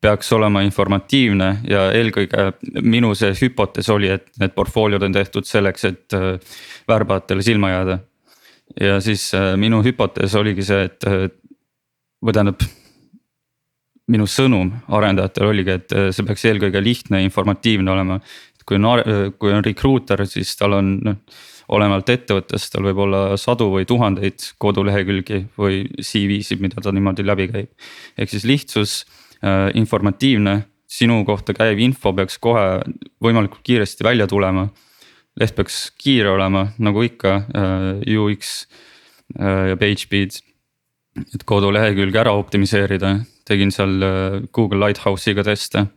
[0.00, 2.52] peaks olema informatiivne ja eelkõige
[2.86, 6.38] minu see hüpotees oli, et need portfooliod on tehtud selleks, et äh,
[6.88, 7.98] värbajatele silma jääda.
[8.80, 11.28] Ja siis äh, minu hüpotees oligi see, et äh,
[12.24, 12.66] või tähendab.
[14.08, 18.20] minu sõnum arendajatele oligi, et see peaks eelkõige lihtne ja informatiivne olema.
[18.64, 19.02] kui on,
[19.38, 24.46] kui on recruiter, siis tal on noh olenevalt ettevõttest, tal võib olla sadu või tuhandeid
[24.56, 27.68] kodulehekülgi või CV-sid, mida ta niimoodi läbi käib.
[28.16, 29.04] ehk siis lihtsus
[29.38, 32.80] Äh, informatiivne, sinu kohta käiv info peaks kohe
[33.22, 34.64] võimalikult kiiresti välja tulema.
[35.38, 38.66] Leht peaks kiire olema, nagu ikka äh, UX
[39.38, 40.40] äh, ja PageSpeed.
[41.34, 43.16] et kodulehekülge ära optimiseerida,
[43.48, 43.96] tegin seal
[44.54, 45.88] Google Lighthouse'iga teste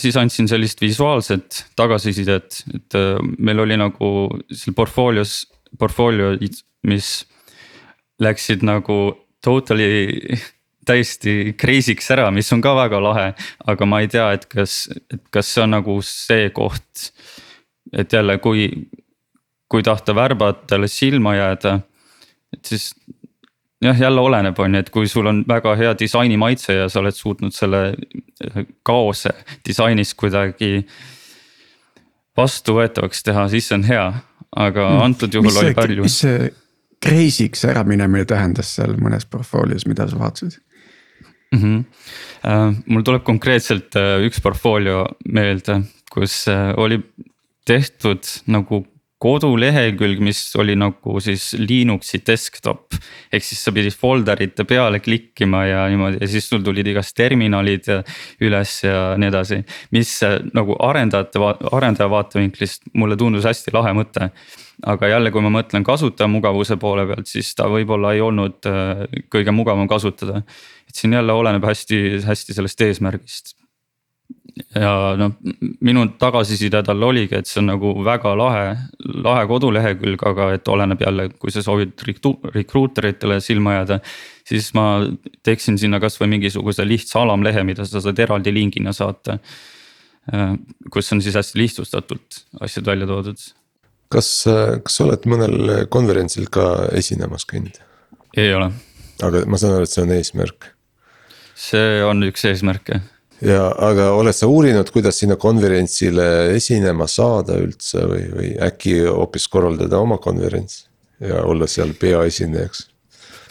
[0.00, 2.96] siis andsin sellist visuaalset tagasisidet, et
[3.36, 5.42] meil oli nagu seal portfoolios,
[5.76, 6.56] portfoolioid,
[6.88, 7.10] mis
[8.22, 8.98] läksid nagu
[9.44, 10.08] totally
[10.88, 13.26] täiesti crazy'ks ära, mis on ka väga lahe,
[13.68, 17.10] aga ma ei tea, et kas, et kas see on nagu see koht.
[17.92, 18.68] Et jälle, kui,
[19.68, 21.78] kui tahta värbajatele silma jääda,
[22.52, 22.90] et siis
[23.84, 27.16] jah, jälle oleneb, on ju, et kui sul on väga hea disainimaitse ja sa oled
[27.16, 29.32] suutnud selle eh, kaose
[29.66, 30.86] disainis kuidagi
[32.38, 34.06] vastuvõetavaks teha, siis see on hea,
[34.56, 35.04] aga mm.
[35.08, 36.06] antud juhul mis oli see, palju.
[36.06, 36.50] mis see
[37.04, 40.60] crazy'ks ära minemine tähendas seal mõnes portfoolios, mida sa vaatasid?
[41.54, 41.58] mm.
[41.62, 42.82] -hmm.
[42.86, 47.02] mul tuleb konkreetselt äh, üks portfoolio meelde, kus äh, oli
[47.68, 48.84] tehtud nagu
[49.18, 52.94] kodulehekülg, mis oli nagu siis Linuxi desktop.
[53.32, 57.90] ehk siis sa pidid folder'ite peale klikkima ja niimoodi ja siis sul tulid igast terminalid
[58.46, 59.58] üles ja nii edasi.
[59.90, 60.14] mis
[60.54, 64.30] nagu arendajate, arendaja vaatevinklist mulle tundus hästi lahe mõte.
[64.86, 68.62] aga jälle, kui ma mõtlen kasutajamugavuse poole pealt, siis ta võib-olla ei olnud
[69.34, 70.44] kõige mugavam kasutada
[70.88, 73.54] et siin jälle oleneb hästi, hästi sellest eesmärgist.
[74.74, 75.34] Ja noh,
[75.84, 78.64] minu tagasiside talle oligi, et see on nagu väga lahe,
[79.24, 81.94] lahe kodulehekülg, aga et oleneb jälle, kui sa soovid
[82.54, 84.00] recruiter itele silma jääda.
[84.48, 85.02] siis ma
[85.44, 89.38] teeksin sinna kasvõi mingisuguse lihtsa alamlehe, mida sa saad eraldi lingina saata.
[90.32, 90.54] Äh,
[90.92, 93.36] kus on siis hästi lihtsustatult asjad välja toodud.
[94.08, 94.28] kas,
[94.84, 97.80] kas sa oled mõnel konverentsil ka esinemas käinud?
[98.36, 98.72] ei ole.
[99.22, 100.72] aga ma saan aru, et see on eesmärk.
[101.54, 103.00] see on üks eesmärke
[103.44, 109.48] ja aga oled sa uurinud, kuidas sinna konverentsile esinema saada üldse või, või äkki hoopis
[109.52, 110.86] korraldada oma konverents
[111.20, 112.86] ja olla seal peaesinejaks?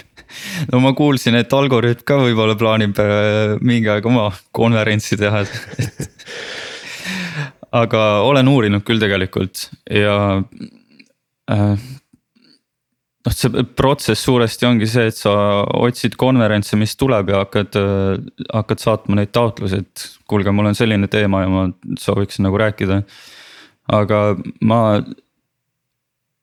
[0.71, 5.43] no ma kuulsin, et Algorütm ka võib-olla plaanib äh, mingi aeg oma konverentsi teha
[7.81, 10.17] aga olen uurinud küll tegelikult ja
[11.51, 11.87] äh,
[13.27, 15.33] noh, see protsess suuresti ongi see, et sa
[15.77, 17.77] otsid konverentse, mis tuleb ja hakkad,
[18.53, 21.65] hakkad saatma neid taotlusi, et kuulge, mul on selline teema ja ma
[21.99, 23.01] sooviksin nagu rääkida.
[23.87, 24.21] aga
[24.67, 24.81] ma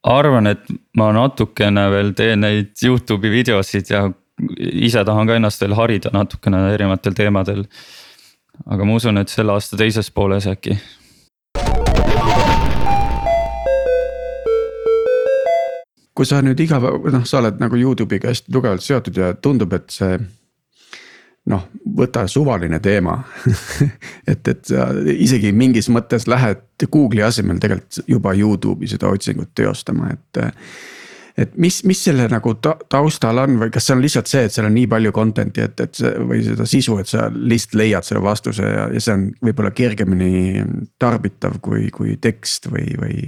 [0.05, 0.64] arvan, et
[0.97, 4.07] ma natukene veel teen neid Youtube'i videosid ja
[4.59, 7.64] ise tahan ka ennast veel harida natukene erinevatel teemadel.
[8.66, 10.79] aga ma usun, et selle aasta teises pooles äkki
[16.14, 19.74] kui sa nüüd iga päev, noh, sa oled nagu Youtube'iga hästi tugevalt seotud ja tundub,
[19.77, 20.18] et see
[21.50, 21.66] noh,
[21.98, 23.18] võta suvaline teema
[24.31, 30.14] et, et sa isegi mingis mõttes lähed Google'i asemel tegelikult juba Youtube'i seda otsingut teostama,
[30.14, 30.44] et.
[31.37, 34.55] et mis, mis selle nagu ta, taustal on või kas see on lihtsalt see, et
[34.55, 38.07] seal on nii palju content'i, et, et see või seda sisu, et sa lihtsalt leiad
[38.07, 40.62] selle vastuse ja, ja see on võib-olla kergemini
[41.03, 43.18] tarbitav kui, kui tekst või, või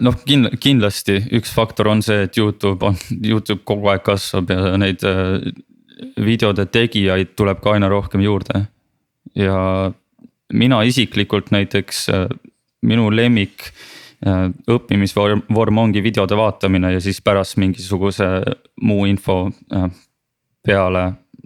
[0.00, 2.98] noh, kind-, kindlasti üks faktor on see, et Youtube on,
[3.32, 5.40] Youtube kogu aeg kasvab ja neid äh,
[6.22, 8.66] videode tegijaid tuleb ka aina rohkem juurde.
[9.34, 9.92] ja
[10.52, 12.26] mina isiklikult näiteks, äh,
[12.86, 13.70] minu lemmik
[14.72, 18.24] õppimisvorm, vorm ongi videode vaatamine ja siis pärast mingisuguse
[18.80, 19.50] muu info
[20.64, 21.02] peale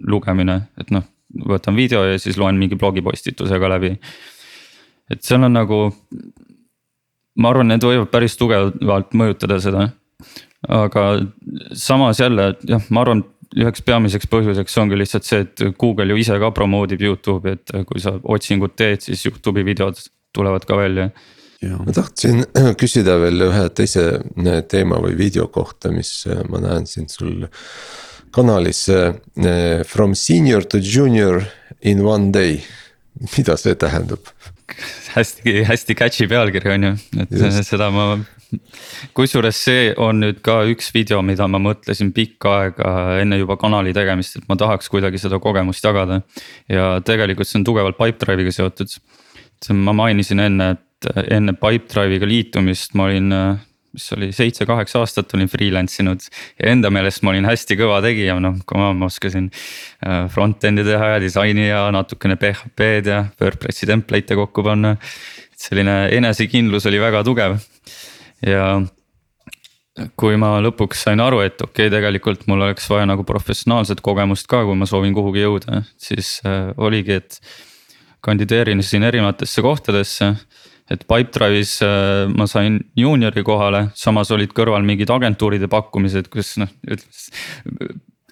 [0.07, 1.03] lugemine, et noh,
[1.51, 3.91] võtan video ja siis loen mingi blogipostituse ka läbi.
[5.11, 5.81] et seal on nagu
[7.39, 9.89] ma arvan, need võivad päris tugevalt mõjutada seda.
[10.67, 11.03] aga
[11.73, 13.23] samas jälle jah, ma arvan,
[13.57, 17.73] üheks peamiseks põhjuseks ongi lihtsalt see, et Google ju ise ka promote ib Youtube'i, et
[17.87, 19.99] kui sa otsingut teed, siis Youtube'i videod
[20.35, 21.09] tulevad ka välja.
[21.61, 22.45] ma tahtsin
[22.81, 27.45] küsida veel ühe teise äh, teema või video kohta, mis äh, ma näen siin sul
[28.31, 31.43] kanalis äh, from senior to junior
[31.81, 32.61] in one day,
[33.35, 34.31] mida see tähendab?
[35.15, 37.63] hästi, hästi catchy pealkiri on ju, et Just.
[37.69, 38.05] seda ma.
[39.15, 43.93] kusjuures see on nüüd ka üks video, mida ma mõtlesin pikka aega enne juba kanali
[43.95, 46.21] tegemist, et ma tahaks kuidagi seda kogemust jagada.
[46.69, 48.97] ja tegelikult see on tugevalt Pipedrive'iga seotud.
[49.77, 53.31] ma mainisin enne, et enne Pipedrive'iga liitumist ma olin
[53.93, 56.23] mis oli seitse-kaheksa aastat olin freelance inud
[56.59, 60.85] ja enda meelest ma olin hästi kõva tegija, noh, kui ma, ma oskasin äh, front-end'i
[60.87, 64.95] teha ja disaini ja natukene PHP-d ja WordPressi template'e kokku panna.
[65.51, 67.59] et selline enesekindlus oli väga tugev
[68.47, 68.65] ja
[70.19, 74.47] kui ma lõpuks sain aru, et okei okay,, tegelikult mul oleks vaja nagu professionaalset kogemust
[74.49, 77.41] ka, kui ma soovin kuhugi jõuda, siis äh, oligi, et
[78.23, 80.31] kandideerin siin erinevatesse kohtadesse
[80.91, 86.71] et Pipedrive'is äh, ma sain juuniori kohale, samas olid kõrval mingid agentuuride pakkumised, kus noh,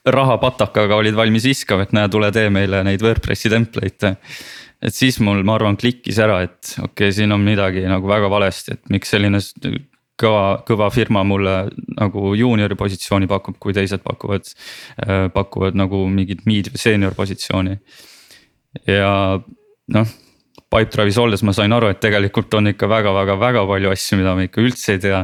[0.09, 4.15] rahapatakaga olid valmis viskama, et näe, tule tee meile neid WordPressi template'e.
[4.81, 8.29] et siis mul, ma arvan, klikkis ära, et okei okay,, siin on midagi nagu väga
[8.31, 9.41] valesti, et miks selline
[10.19, 11.57] kõva, kõva firma mulle
[11.97, 14.47] nagu juuniori positsiooni pakub, kui teised pakuvad,
[15.03, 17.77] äh, pakuvad nagu mingit mid või senior positsiooni.
[18.87, 19.11] ja
[19.89, 20.17] noh
[20.69, 24.61] Pipedrive'is olles ma sain aru, et tegelikult on ikka väga-väga-väga palju asju, mida ma ikka
[24.61, 25.23] üldse ei tea.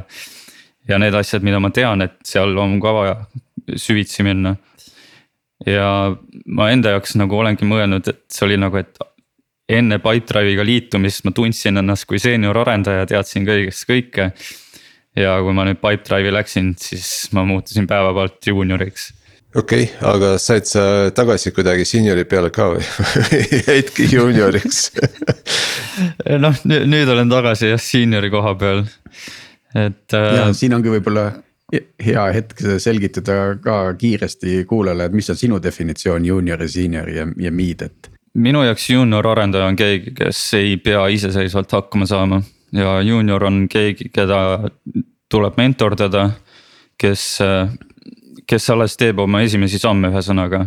[0.89, 3.15] ja need asjad, mida ma tean, et seal on ka vaja
[3.77, 4.55] süvitsi minna.
[5.65, 8.97] ja ma enda jaoks nagu olengi mõelnud, et see oli nagu, et
[9.69, 14.31] enne Pipedrive'iga liitumist ma tundsin ennast kui seenior arendaja, teadsin kõigest kõike.
[15.15, 19.11] ja kui ma nüüd Pipedrive'i läksin, siis ma muutusin päevapealt juunioriks
[19.55, 20.83] okei okay,, aga said sa
[21.15, 22.83] tagasi kuidagi seniori peale ka või
[23.69, 24.89] jäidki juunioriks
[26.43, 28.83] noh, nüüd olen tagasi jah seniori koha peal,
[29.73, 30.11] et.
[30.11, 31.29] ja äh, siin ongi võib-olla
[31.75, 37.51] hea hetk selgitada ka kiiresti kuulajale, et mis on sinu definitsioon juuniori, seniori ja, ja
[37.51, 38.11] mid, et.
[38.35, 42.41] minu jaoks juunior arendaja on keegi, kes ei pea iseseisvalt hakkama saama
[42.75, 44.39] ja juunior on keegi, keda
[45.31, 46.29] tuleb mentordada,
[47.01, 47.39] kes
[48.47, 50.65] kes alles teeb oma esimesi samme, ühesõnaga.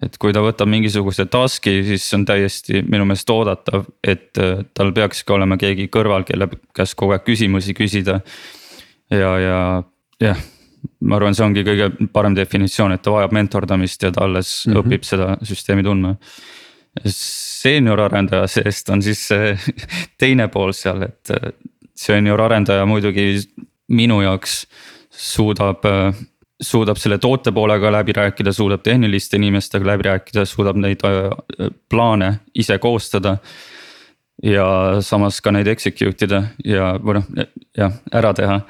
[0.00, 4.94] et kui ta võtab mingisuguse task'i, siis on täiesti minu meelest oodatav, et äh, tal
[4.96, 8.20] peakski olema keegi kõrval, kelle käest kogu aeg küsimusi küsida.
[9.10, 9.58] ja, ja
[10.20, 10.40] jah,
[11.04, 14.72] ma arvan, see ongi kõige parem definitsioon, et ta vajab mentordamist ja ta alles mm
[14.72, 14.80] -hmm.
[14.80, 16.16] õpib seda süsteemi tundma.
[17.06, 19.56] Senior arendaja seest on siis see
[20.20, 21.52] teine pool seal, et äh,
[21.94, 23.36] senior arendaja muidugi
[23.88, 24.66] minu jaoks
[25.10, 25.84] suudab
[26.60, 31.02] suudab selle toote poolega läbi rääkida, suudab tehniliste inimestega läbi rääkida, suudab neid
[31.88, 33.36] plaane ise koostada.
[34.42, 37.26] ja samas ka neid execute ida ja, või noh,
[37.76, 38.60] jah, ära teha,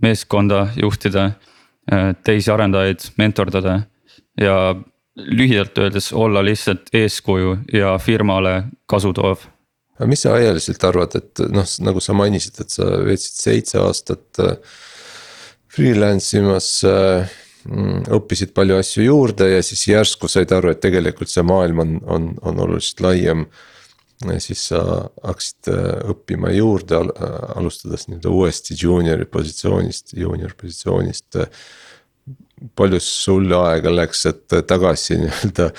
[0.00, 1.32] meeskonda juhtida,
[2.24, 3.82] teisi arendajaid mentordada
[4.40, 4.54] ja
[5.16, 9.44] lühidalt öeldes olla lihtsalt eeskuju ja firmale kasu toov
[10.00, 14.40] aga mis sa aialiselt arvad, et noh, nagu sa mainisid, et sa veetsid seitse aastat
[14.40, 14.78] äh,
[15.70, 17.26] freelance imas äh,
[17.68, 21.98] mm, õppisid palju asju juurde ja siis järsku said aru, et tegelikult see maailm on,
[22.06, 23.46] on, on oluliselt laiem.
[24.38, 24.80] siis sa
[25.24, 27.04] hakkasid äh, õppima juurde,
[27.56, 31.38] alustades nii-öelda uuesti juuniori positsioonist, juunior positsioonist.
[32.76, 35.70] palju sul aega läks, et tagasi nii-öelda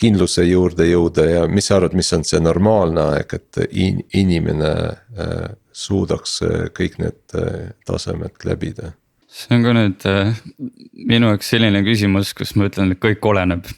[0.00, 4.72] kindluse juurde jõuda ja mis sa arvad, mis on see normaalne aeg, et in, inimene
[5.72, 6.40] suudaks
[6.72, 7.38] kõik need
[7.84, 8.94] tasemed läbida
[9.32, 10.34] see on ka nüüd äh,
[11.08, 13.68] minu jaoks selline küsimus, kus ma ütlen, et kõik oleneb.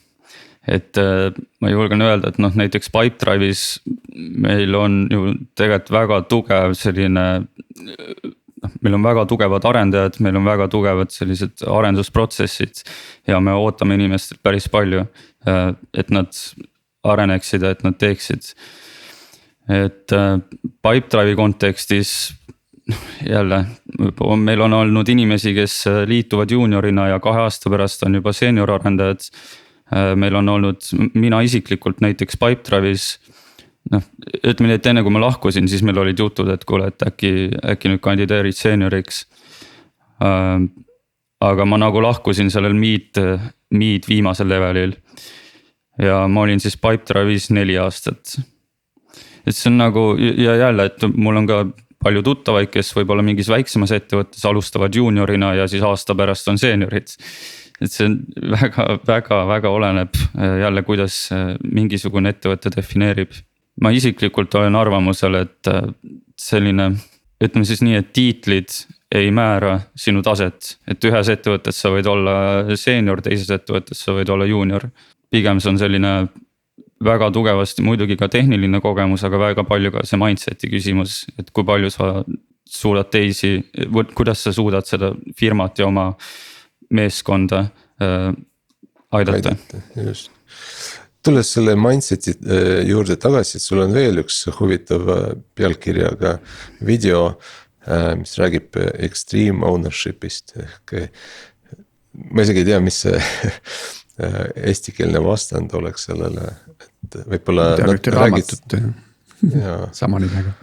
[0.64, 3.64] et äh, ma julgen öelda, et noh, näiteks Pipedrive'is
[4.14, 7.26] meil on ju tegelikult väga tugev selline.
[8.64, 12.84] noh, meil on väga tugevad arendajad, meil on väga tugevad sellised arendusprotsessid
[13.28, 15.06] ja me ootame inimestelt päris palju,
[15.46, 16.32] äh, et nad
[17.04, 18.54] areneksid ja et nad teeksid.
[19.68, 20.12] et
[20.84, 22.34] Pipedrive'i kontekstis
[23.26, 23.64] jälle,
[24.36, 28.70] meil on olnud inimesi, kes äh, liituvad juuniorina ja kahe aasta pärast on juba seenior
[28.70, 29.24] arendajad.
[29.92, 33.06] Äh, meil on olnud, mina isiklikult näiteks Pipedrive'is
[33.92, 34.04] noh,
[34.44, 37.32] ütleme nii, et enne kui ma lahkusin, siis meil olid jutud, et kuule, et äkki,
[37.74, 39.24] äkki nüüd kandideerid seenioriks.
[40.24, 40.66] Äh,
[41.44, 43.20] aga ma nagu lahkusin sellel meet,
[43.74, 44.96] meet viimasel levelil.
[45.98, 48.36] ja ma olin siis Pipedrive'is neli aastat.
[49.46, 51.64] et see on nagu ja jälle, et mul on ka
[52.04, 57.14] palju tuttavaid, kes võib-olla mingis väiksemas ettevõttes alustavad juuniorina ja siis aasta pärast on seeniorid.
[57.80, 58.18] et see on
[58.54, 63.32] väga, väga, väga oleneb äh, jälle, kuidas äh, mingisugune ettevõte defineerib.
[63.80, 65.88] ma isiklikult olen arvamusel, et äh,
[66.38, 66.92] selline,
[67.42, 68.76] ütleme siis nii, et tiitlid
[69.14, 74.30] ei määra sinu taset, et ühes ettevõttes sa võid olla seenior, teises ettevõttes sa võid
[74.30, 74.88] olla juunior.
[75.30, 76.10] pigem see on selline
[77.04, 81.66] väga tugevasti muidugi ka tehniline kogemus, aga väga palju ka see mindset'i küsimus, et kui
[81.66, 82.24] palju sa
[82.64, 83.58] suudad teisi,
[84.14, 86.12] kuidas sa suudad seda firmat ja oma
[86.94, 87.66] meeskonda
[88.02, 88.30] äh,
[89.12, 89.56] aidata.
[89.96, 90.30] just,
[91.24, 95.26] tulles selle mindset'i äh, juurde tagasi, et sul on veel üks huvitav äh,
[95.58, 96.38] pealkirjaga
[96.86, 97.26] video
[97.86, 100.96] äh,, mis räägib extreme ownership'ist ehk
[102.14, 103.18] ma isegi ei tea, mis see
[104.18, 107.72] eestikeelne vastand oleks sellele, et võib-olla.
[108.14, 108.76] raamatut
[109.92, 110.54] sama nimega.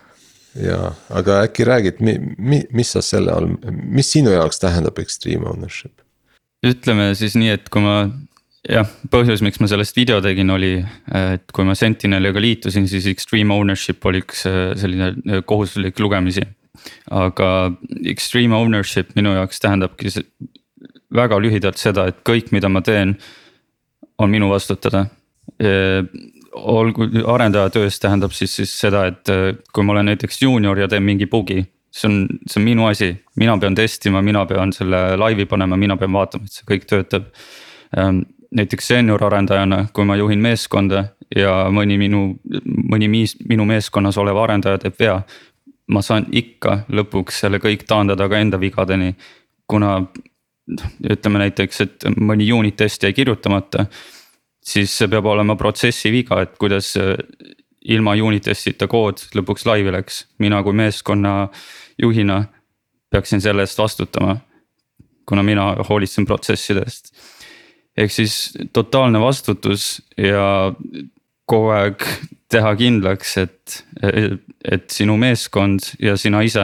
[0.56, 5.48] ja, aga äkki räägid, mi-, mi-, mis sa selle all, mis sinu jaoks tähendab extreme
[5.52, 6.02] ownership?
[6.66, 8.04] ütleme siis nii, et kui ma
[8.70, 10.74] jah, põhjus, miks ma sellest video tegin, oli,
[11.18, 16.46] et kui ma Sentineliga liitusin, siis extreme ownership oli üks äh, selline äh, kohustuslik lugemisi.
[17.12, 17.48] aga
[18.08, 20.10] extreme ownership minu jaoks tähendabki
[21.14, 23.18] väga lühidalt seda, et kõik, mida ma teen,
[24.22, 25.06] on minu vastutada
[26.54, 29.32] olgu arendaja töös tähendab siis, siis seda, et
[29.74, 31.64] kui ma olen näiteks juunior ja teen mingi bugi.
[31.92, 35.98] see on, see on minu asi, mina pean testima, mina pean selle laivi panema, mina
[35.98, 37.26] pean vaatama, et see kõik töötab.
[38.52, 41.04] Näiteks seenior arendajana, kui ma juhin meeskonda
[41.36, 42.22] ja mõni minu,
[42.92, 45.22] mõni miis, minu meeskonnas olev arendaja teeb vea.
[45.92, 49.16] ma saan ikka lõpuks selle kõik taandada ka enda vigadeni,
[49.68, 50.06] kuna
[51.10, 53.86] ütleme näiteks, et mõni unit test jäi kirjutamata
[54.62, 56.94] siis see peab olema protsessi viga, et kuidas
[57.92, 61.50] ilma unit test'ita kood lõpuks laivi läks, mina kui meeskonna
[62.02, 62.44] juhina
[63.12, 64.38] peaksin selle eest vastutama.
[65.26, 67.14] kuna mina hoolitsen protsessidest.
[67.98, 70.74] ehk siis totaalne vastutus ja
[71.46, 72.04] kogu aeg
[72.50, 73.86] teha kindlaks, et,
[74.72, 76.64] et sinu meeskond ja sina ise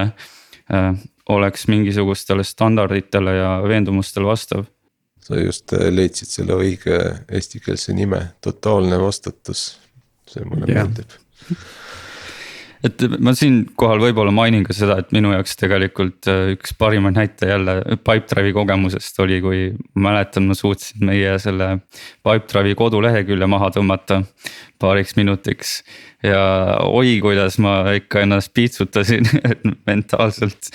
[0.71, 0.93] äh,
[1.29, 4.65] oleks mingisugustele standarditele ja veendumustele vastav
[5.27, 6.97] sa just äh, leidsid selle õige
[7.27, 9.73] eestikeelse nime, totaalne vastutus,
[10.29, 10.87] see mulle yeah.
[10.87, 11.17] meeldib.
[12.85, 17.49] Et ma siinkohal võib-olla mainin ka seda, et minu jaoks tegelikult äh, üks parimaid näite
[17.49, 19.61] jälle Pipedrive'i kogemusest oli, kui
[19.95, 21.77] mäletan, ma suutsin meie selle
[22.25, 24.21] Pipedrive'i kodulehekülje maha tõmmata
[24.79, 25.81] paariks minutiks.
[26.23, 26.41] ja
[26.85, 29.25] oi, kuidas ma ikka ennast piitsutasin
[29.89, 30.71] mentaalselt.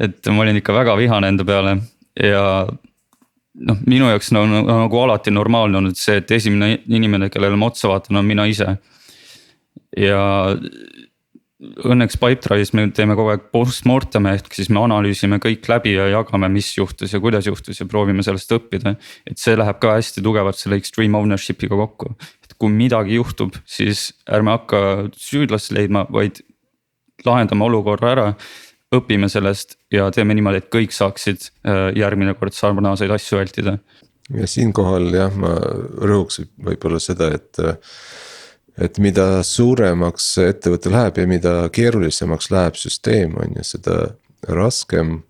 [0.00, 1.78] et ma olin ikka väga vihane enda peale
[2.18, 2.44] ja
[3.66, 7.70] noh, minu jaoks on nagu, nagu alati normaalne olnud see, et esimene inimene, kellele ma
[7.72, 8.76] otsa vaatan, on mina ise.
[9.96, 10.22] ja
[11.58, 16.50] õnneks Pipedrive'is me teeme kogu aeg postmortem'e ehk siis me analüüsime kõik läbi ja jagame,
[16.54, 18.94] mis juhtus ja kuidas juhtus ja proovime sellest õppida.
[19.26, 24.12] et see läheb ka hästi tugevalt selle extreme ownership'iga kokku, et kui midagi juhtub, siis
[24.30, 26.42] ärme hakka süüdlast leidma, vaid
[27.26, 28.28] lahendame olukorra ära
[28.94, 33.78] õpime sellest ja teeme niimoodi, et kõik saaksid äh, järgmine kord sarnaseid asju vältida.
[34.30, 37.64] ja siinkohal jah, ma rõhuks võib-olla seda, et
[38.78, 43.96] et mida suuremaks ettevõte läheb ja mida keerulisemaks läheb süsteem, on ju, seda
[44.48, 45.22] raskem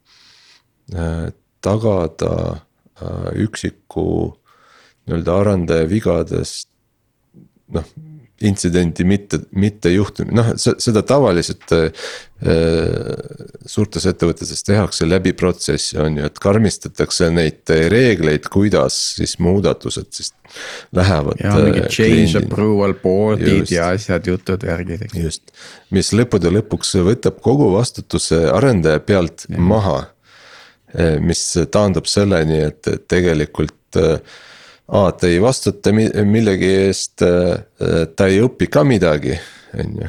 [0.94, 1.30] äh,
[1.64, 4.08] tagada äh, üksiku
[5.08, 6.68] nii-öelda arendaja vigadest
[7.72, 7.88] noh
[8.46, 12.10] intsidenti mitte, mitte juhtumine, noh seda tavaliselt äh,
[13.66, 20.32] suurtes ettevõtetes tehakse läbi protsessi, on ju, et karmistatakse neid reegleid, kuidas siis muudatused siis
[20.94, 21.40] lähevad.
[21.42, 25.18] ja mingid äh, change approval board'id ja asjad, jutud, värgid, eks.
[25.18, 25.56] just,
[25.94, 29.58] mis lõppude lõpuks võtab kogu vastutuse arendaja pealt ja.
[29.58, 29.98] maha.
[30.94, 31.42] Äh, mis
[31.74, 34.38] taandub selleni, et tegelikult äh,
[34.88, 39.36] aa, ta ei vastuta millegi eest, äh, ta ei õpi ka midagi,
[39.78, 40.08] on ju.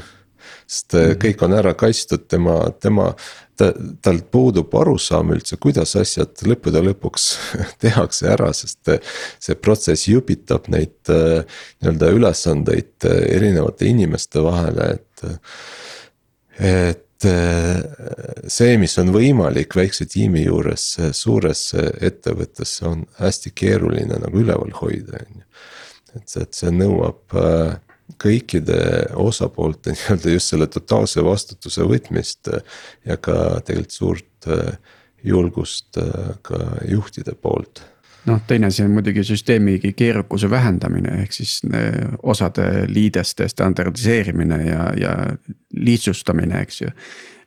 [0.69, 1.19] sest mm -hmm.
[1.23, 3.13] kõik on ära kaitstud, tema, tema,
[3.57, 7.27] ta, tal puudub arusaam üldse, kuidas asjad lõppude lõpuks
[7.83, 8.91] tehakse ära, sest
[9.39, 15.39] see protsess jupitab neid nii-öelda ülesandeid erinevate inimeste vahele, et.
[16.59, 16.93] et Äh,
[17.23, 20.85] see, mis on võimalik väikse tiimi juures
[21.17, 25.45] suures ettevõttes, on hästi keeruline nagu üleval hoida, on ju.
[26.15, 27.75] et et see nõuab äh,
[28.23, 28.79] kõikide
[29.19, 32.51] osapoolte nii-öelda just selle totaalse vastutuse võtmist
[33.05, 34.73] ja ka tegelikult suurt äh,
[35.23, 35.99] julgust
[36.47, 37.83] ka juhtide poolt
[38.29, 44.85] noh, teine asi on muidugi süsteemi keerukuse vähendamine, ehk siis eh, osade liideste standardiseerimine ja,
[44.99, 45.17] ja
[45.75, 46.93] lihtsustamine, eks ju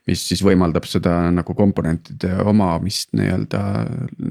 [0.07, 3.61] mis siis võimaldab seda nagu komponentide omamist nii-öelda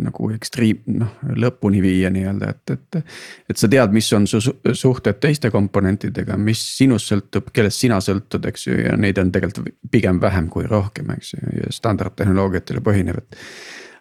[0.04, 3.14] nagu ekstriim, noh lõpuni viia nii-öelda, et, et.
[3.54, 8.48] et sa tead, mis on su suhted teiste komponentidega, mis sinust sõltub, kellest sina sõltud,
[8.52, 13.24] eks ju, ja neid on tegelikult pigem vähem kui rohkem, eks ju, ja standardtehnoloogiatele põhinev,
[13.24, 13.40] et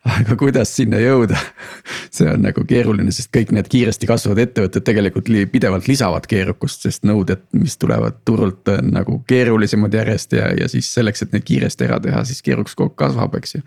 [0.08, 1.38] aga kuidas sinna jõuda,
[2.14, 7.04] see on nagu keeruline, sest kõik need kiiresti kasvavad ettevõtted tegelikult pidevalt lisavad keerukust, sest
[7.08, 11.88] nõuded, mis tulevad turult, on nagu keerulisemad järjest ja, ja siis selleks, et neid kiiresti
[11.88, 13.64] ära teha, siis keerukus kogu aeg kasvab, eks ju.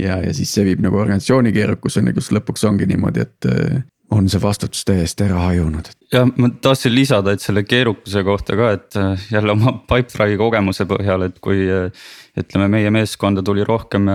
[0.00, 3.82] ja, ja siis see viib nagu organisatsiooni keerukuseni, kus lõpuks ongi niimoodi, et äh,
[4.12, 5.90] on see vastutus täiesti ära hajunud.
[6.12, 10.88] ja ma tahtsin lisada, et selle keerukuse kohta ka, et äh, jälle oma Pipedrive'i kogemuse
[10.88, 12.08] põhjal, et kui äh,
[12.40, 14.08] ütleme, meie meeskonda tuli rohkem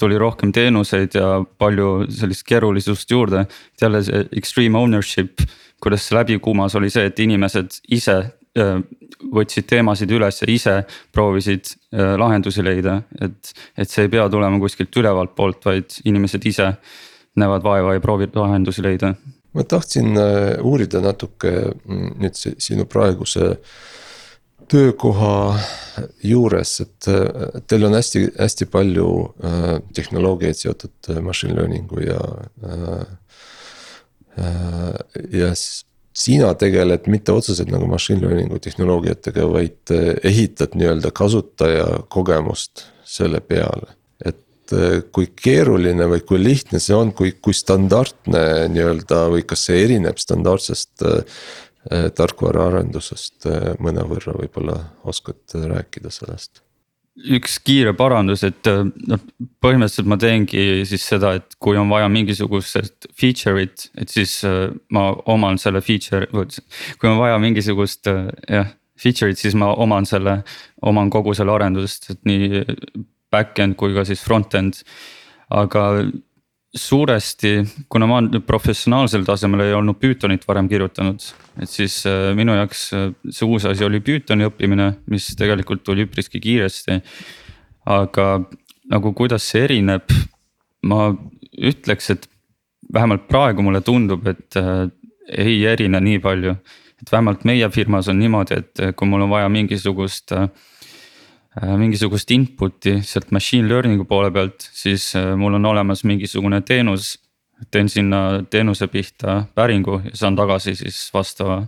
[0.00, 1.28] tuli rohkem teenuseid ja
[1.58, 3.46] palju sellist keerulisust juurde.
[3.80, 5.40] jälle see extreme ownership,
[5.80, 8.16] kuidas see läbi kumas, oli see, et inimesed ise
[9.36, 10.76] võtsid teemasid üles ja ise
[11.12, 16.70] proovisid lahendusi leida, et, et see ei pea tulema kuskilt ülevalt poolt, vaid inimesed ise
[17.36, 19.14] näevad vaeva ja proovivad lahendusi leida.
[19.56, 20.18] ma tahtsin
[20.62, 21.52] uurida natuke
[21.88, 23.56] mm, nüüd sinu praeguse
[24.68, 25.58] töökoha
[26.26, 27.08] juures, et
[27.68, 29.08] teil on hästi-hästi palju
[29.44, 32.20] äh, tehnoloogiaid seotud äh, machine learning'u ja
[32.64, 33.06] äh,.
[34.36, 35.52] äh ja
[36.16, 43.40] sina tegeled mitte otseselt nagu machine learning'u tehnoloogiatega, vaid äh, ehitad nii-öelda kasutaja kogemust selle
[43.40, 43.94] peale.
[44.24, 49.68] et äh, kui keeruline või kui lihtne see on, kui, kui standardne nii-öelda või kas
[49.68, 51.22] see erineb standardsest Äh,
[51.90, 56.62] tarkvaraarendusest äh, mõnevõrra võib-olla oskad rääkida sellest?
[57.16, 59.20] üks kiire parandus, et noh,
[59.64, 64.34] põhimõtteliselt ma teengi siis seda, et kui on vaja mingisugust feature'it, et siis
[64.92, 68.68] ma oman selle feature, kui on vaja mingisugust jah
[69.00, 70.40] feature'it, siis ma oman selle,
[70.86, 72.62] oman kogu selle arendusest, et nii
[73.32, 74.82] back-end kui ka siis front-end.
[75.50, 75.82] aga
[76.76, 77.52] suuresti,
[77.88, 81.24] kuna ma nüüd professionaalsel tasemel ei olnud Pythonit varem kirjutanud,
[81.62, 86.06] et siis äh, minu jaoks äh, see uus asi oli Pythoni õppimine, mis tegelikult tuli
[86.06, 87.00] üpriski kiiresti.
[87.86, 88.26] aga
[88.90, 90.10] nagu kuidas see erineb,
[90.90, 91.10] ma
[91.56, 92.28] ütleks, et
[92.92, 94.86] vähemalt praegu mulle tundub, et äh,
[95.32, 96.56] ei erine nii palju.
[96.96, 100.32] et vähemalt meie firmas on niimoodi, et kui mul on vaja mingisugust
[101.56, 107.16] mingisugust input'i sealt machine learning'u poole pealt, siis mul on olemas mingisugune teenus.
[107.72, 111.62] teen sinna teenuse pihta päringu ja saan tagasi siis vastava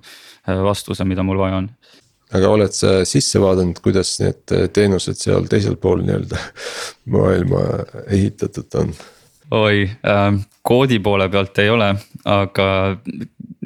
[0.47, 1.71] vastuse, mida mul vaja on
[2.37, 6.41] aga oled sa sisse vaadanud, kuidas need teenused seal teisel pool nii-öelda
[7.15, 7.65] maailma
[8.07, 8.93] ehitatud on?
[9.57, 10.33] oi äh,,
[10.63, 11.95] koodi poole pealt ei ole,
[12.29, 12.69] aga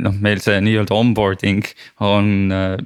[0.02, 1.66] noh, meil see nii-öelda onboarding
[2.06, 2.76] on äh,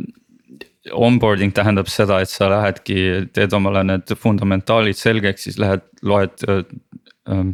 [0.93, 2.97] onboarding tähendab seda, et sa lähedki,
[3.35, 6.65] teed omale need fundamentaalid selgeks, siis lähed, loed äh,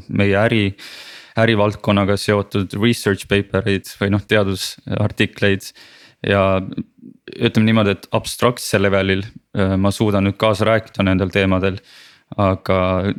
[0.09, 0.65] meie äri.
[1.33, 5.71] ärivaldkonnaga seotud research paper eid või noh, teadusartikleid
[6.29, 6.43] ja
[7.33, 11.81] ütleme niimoodi, et abstraktsel levelil äh, ma suudan nüüd kaasa rääkida nendel teemadel.
[12.33, 13.13] aga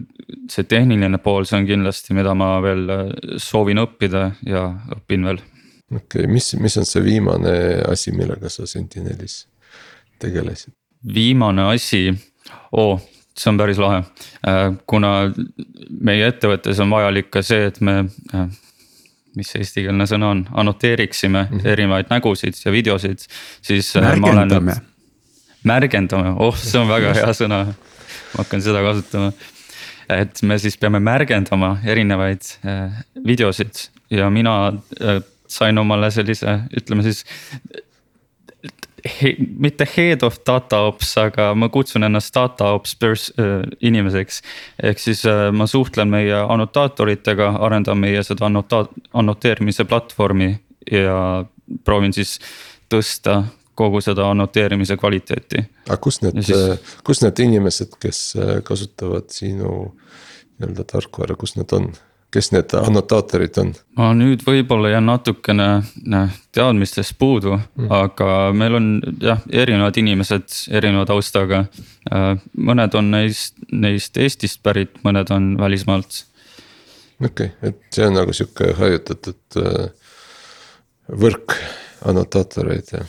[0.49, 3.01] see tehniline pool, see on kindlasti, mida ma veel äh,
[3.37, 5.41] soovin õppida ja õpin veel.
[5.89, 7.57] okei okay,, mis, mis on see viimane
[7.89, 9.43] asi, millega sa Sentinelis
[10.23, 10.73] tegelesid?
[11.13, 12.07] viimane asi
[12.71, 13.01] oh,,
[13.37, 14.03] see on päris lahe,
[14.47, 15.13] äh, kuna
[15.99, 18.03] meie ettevõttes on vajalik ka see, et me
[19.37, 21.67] mis see eestikeelne sõna on, annoteeriksime mm -hmm.
[21.73, 23.25] erinevaid nägusid ja videosid,
[23.61, 23.95] siis.
[23.97, 24.75] Äh, märgendame.
[25.63, 29.31] märgendame, oh, see on väga hea sõna, ma hakkan seda kasutama.
[30.09, 32.91] et me siis peame märgendama erinevaid äh,
[33.25, 37.25] videosid ja mina äh, sain omale sellise, ütleme siis
[39.03, 44.41] he, mitte head of data ops, aga ma kutsun ennast data ops pers- äh, inimeseks.
[44.83, 50.53] ehk siis äh, ma suhtlen meie annotaatoritega, arendan meie seda annota-, annoteerimise platvormi
[50.91, 51.45] ja
[51.83, 52.39] proovin siis
[52.91, 53.43] tõsta
[53.75, 55.65] kogu seda annoteerimise kvaliteeti.
[55.87, 59.93] aga kus need siis..., kus need inimesed, kes äh, kasutavad sinu
[60.59, 61.91] nii-öelda tarkvara, kus need on?
[62.33, 63.71] Kes need annotaatorid on?
[63.99, 65.67] ma nüüd võib-olla jään natukene
[66.55, 68.27] teadmistest puudu mm., aga
[68.57, 68.89] meil on
[69.21, 71.65] jah, erinevad inimesed erineva taustaga.
[72.11, 76.23] Äh, mõned on neist, neist Eestist pärit, mõned on välismaalt.
[77.23, 80.15] okei okay,, et see on nagu sihuke hajutatud äh,
[81.09, 81.57] võrk
[82.05, 83.05] annotaatoreid ja.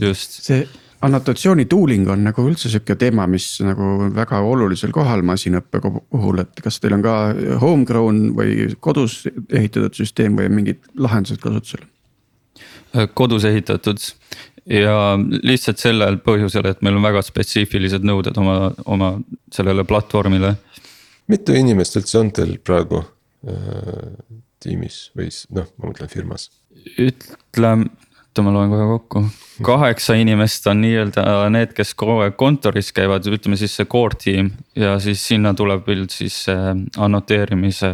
[0.00, 0.40] just.
[0.46, 0.64] see
[1.02, 6.62] annotatsiooni tooling on nagu üldse sihuke teema, mis nagu väga olulisel kohal masinõppe puhul, et
[6.64, 7.16] kas teil on ka
[7.62, 11.88] homegrown või kodus ehitatud süsteem või mingid lahendused kasutusel?
[13.16, 14.02] kodus ehitatud
[14.68, 19.14] ja lihtsalt sellel põhjusel, et meil on väga spetsiifilised nõuded oma, oma
[19.54, 20.54] sellele platvormile.
[21.32, 24.12] mitu inimest üldse on teil praegu äh,
[24.62, 26.50] tiimis või noh, ma mõtlen firmas?
[27.00, 27.90] ütleme
[28.32, 29.22] oota, ma loen kohe kokku,
[29.64, 34.48] kaheksa inimest on nii-öelda need, kes kogu aeg kontoris käivad, ütleme siis see core tiim
[34.76, 37.92] ja siis sinna tuleb veel siis annoteerimise,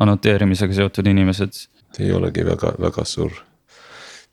[0.00, 1.66] annoteerimisega seotud inimesed.
[2.00, 3.36] ei olegi väga, väga suur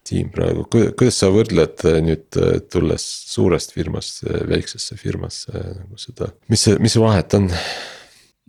[0.08, 6.00] tiim praegu, kuidas sa võrdled äh, nüüd äh, tulles suurest firmast äh, väiksesse firmasse nagu
[6.00, 7.48] seda, mis see, mis see vahet on?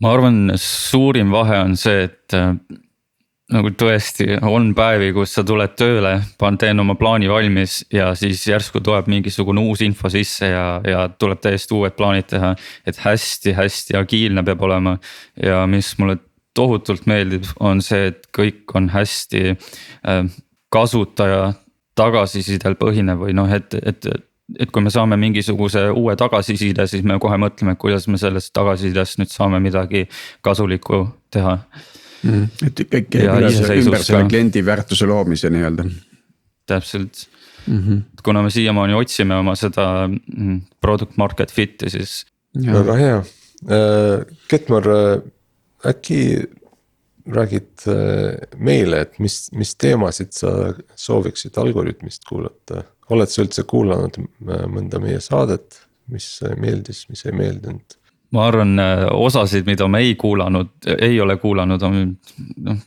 [0.03, 2.39] ma arvan, suurim vahe on see, et
[3.53, 6.15] nagu tõesti on päevi, kus sa tuled tööle,
[6.61, 11.43] teen oma plaani valmis ja siis järsku tuleb mingisugune uus info sisse ja, ja tuleb
[11.45, 12.55] täiesti uued plaanid teha.
[12.87, 14.97] et hästi-hästi agiilne peab olema
[15.43, 16.17] ja mis mulle
[16.55, 20.23] tohutult meeldib, on see, et kõik on hästi äh,
[20.73, 21.53] kasutaja
[21.99, 24.09] tagasisidel põhinev või noh, et, et
[24.61, 29.17] et kui me saame mingisuguse uue tagasiside, siis me kohe mõtleme, kuidas me sellest tagasisidest
[29.19, 30.05] nüüd saame midagi
[30.45, 31.63] kasulikku teha
[32.25, 32.67] mm,.
[32.67, 35.87] et kõik käib ümber selle kliendi väärtuse loomise nii-öelda.
[36.67, 37.27] täpselt
[37.67, 38.03] mm, -hmm.
[38.23, 42.25] kuna me siiamaani otsime oma seda mm, product market fit'i, siis.
[42.55, 45.23] väga hea äh,, Ketmar äh,
[45.91, 46.21] äkki
[47.27, 54.19] räägid äh, meile, et mis, mis teemasid sa sooviksid Algorütmist kuulata, oled sa üldse kuulanud
[54.41, 55.81] mõnda meie saadet,
[56.13, 57.97] mis meeldis, mis ei meeldinud?
[58.35, 62.15] Ma arvan, äh, osasid, mida ma ei kuulanud, ei ole kuulanud, on
[62.65, 62.87] noh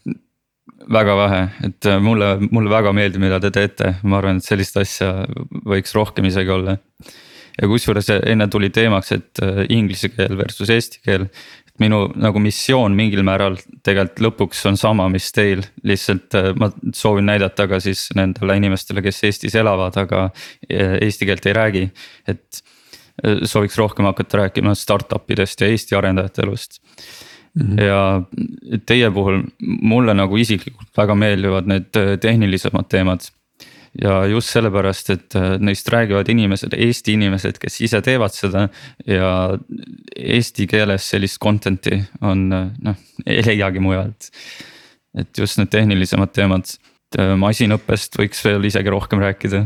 [0.87, 4.77] väga vähe, et äh, mulle, mulle väga meeldib, mida te teete, ma arvan, et sellist
[4.79, 5.11] asja
[5.67, 6.77] võiks rohkem isegi olla.
[7.57, 11.27] ja kusjuures enne tuli teemaks, et äh, inglise keel versus eesti keel.
[11.77, 17.67] minu nagu missioon mingil määral tegelikult lõpuks on sama, mis teil, lihtsalt ma soovin näidata
[17.69, 20.31] ka siis nendele inimestele, kes Eestis elavad, aga
[20.69, 21.83] eesti keelt ei räägi,
[22.33, 22.63] et
[23.23, 26.81] sooviks rohkem hakata rääkima startup idest ja Eesti arendajate elust
[27.57, 27.77] mm.
[27.77, 27.83] -hmm.
[27.83, 28.21] ja
[28.85, 29.41] teie puhul
[29.81, 33.19] mulle nagu isiklikult väga meeldivad need äh, tehnilisemad teemad.
[34.01, 38.67] ja just sellepärast, et äh, neist räägivad inimesed, Eesti inimesed, kes ise teevad seda
[39.07, 39.57] ja
[40.15, 42.95] eesti keeles sellist content'i on noh,
[43.25, 44.29] ei leiagi mujalt.
[45.17, 46.77] et just need tehnilisemad teemad,
[47.17, 49.65] masinõppest võiks veel isegi rohkem rääkida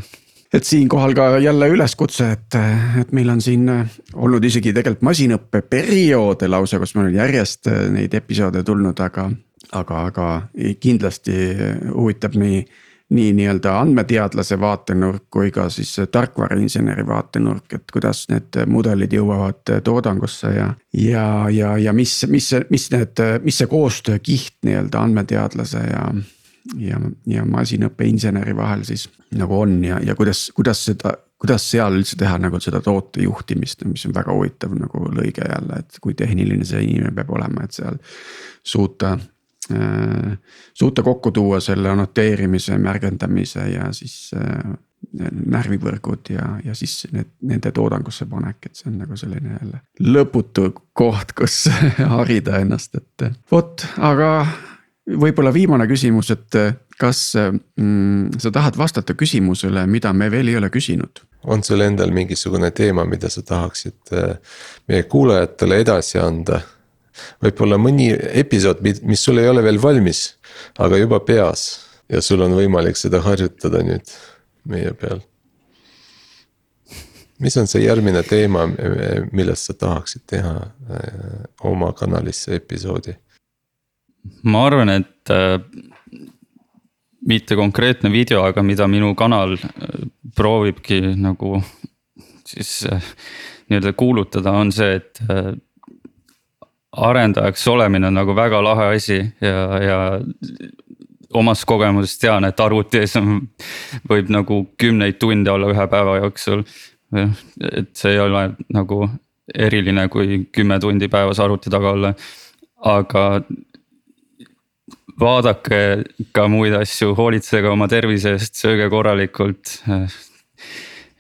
[0.53, 2.59] et siinkohal ka jälle üleskutse, et,
[3.01, 3.69] et meil on siin
[4.13, 9.29] olnud isegi tegelikult masinõppe perioode lausa, kus meil on järjest neid episoode tulnud, aga,
[9.71, 10.29] aga, aga
[10.79, 11.37] kindlasti
[11.93, 12.63] huvitab nii
[13.11, 20.53] nii nii-öelda andmeteadlase vaatenurk kui ka siis tarkvarainseneri vaatenurk, et kuidas need mudelid jõuavad toodangusse
[20.55, 20.69] ja.
[20.95, 26.05] ja, ja, ja mis, mis, mis need, mis see koostöökiht nii-öelda andmeteadlase ja
[26.77, 29.07] ja, ja masinõppeinseneri vahel siis
[29.37, 33.85] nagu on ja, ja kuidas, kuidas seda, kuidas seal üldse teha nagu seda toote juhtimist,
[33.89, 37.77] mis on väga huvitav nagu lõige jälle, et kui tehniline see inimene peab olema, et
[37.79, 37.97] seal
[38.63, 39.17] suuta
[39.71, 40.37] äh,.
[40.73, 44.73] suuta kokku tuua selle annoteerimise, märgendamise ja siis äh,
[45.11, 50.69] närvivõrgud ja, ja siis need, nende toodangusse panek, et see on nagu selline jälle lõputu
[50.93, 51.63] koht, kus
[52.15, 54.29] harida ennast, et vot, aga
[55.07, 60.57] võib-olla viimane küsimus, et eh, kas mm, sa tahad vastata küsimusele, mida me veel ei
[60.61, 61.23] ole küsinud?
[61.43, 64.35] on sul endal mingisugune teema, mida sa tahaksid eh,
[64.87, 66.61] meie kuulajatele edasi anda?
[67.43, 70.35] võib-olla mõni episood, mis sul ei ole veel valmis,
[70.79, 71.65] aga juba peas
[72.09, 74.13] ja sul on võimalik seda harjutada nüüd
[74.69, 75.21] meie peal.
[77.41, 78.67] mis on see järgmine teema,
[79.31, 83.17] millest sa tahaksid teha eh, oma kanalisse episoodi?
[84.43, 85.59] Ma arvan, et äh,
[87.27, 90.05] mitte konkreetne video, aga mida minu kanal äh,
[90.35, 91.61] proovibki nagu
[92.45, 93.11] siis äh,
[93.69, 95.21] nii-öelda kuulutada, on see, et
[96.91, 99.99] arendajaks olemine on nagu väga lahe asi ja, ja
[101.33, 103.37] omast kogemusest tean, et arvuti ees on,
[104.09, 106.65] võib nagu kümneid tunde olla ühe päeva jooksul.
[107.15, 108.43] et see ei ole
[108.73, 109.05] nagu
[109.55, 112.13] eriline, kui kümme tundi päevas arvuti taga olla.
[112.81, 113.23] aga
[115.21, 115.81] vaadake
[116.35, 119.77] ka muid asju, hoolitsege oma tervise eest, sööge korralikult.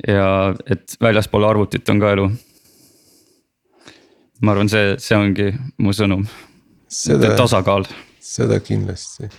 [0.07, 0.27] ja
[0.65, 2.29] et väljaspool arvutit on ka elu.
[4.41, 6.25] ma arvan, see, see ongi mu sõnum.
[7.37, 7.87] tasakaal.
[8.19, 9.29] seda kindlasti,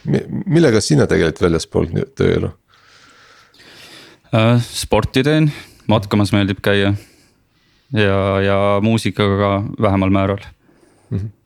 [0.46, 2.52] millega sina tegeled väljaspool tööelu?
[4.32, 5.50] Äh, sporti teen,
[5.90, 6.94] matkamas meeldib käia
[7.92, 9.52] ja, ja muusikaga ka
[9.88, 10.40] vähemal määral
[11.10, 11.18] mm.
[11.18, 11.41] -hmm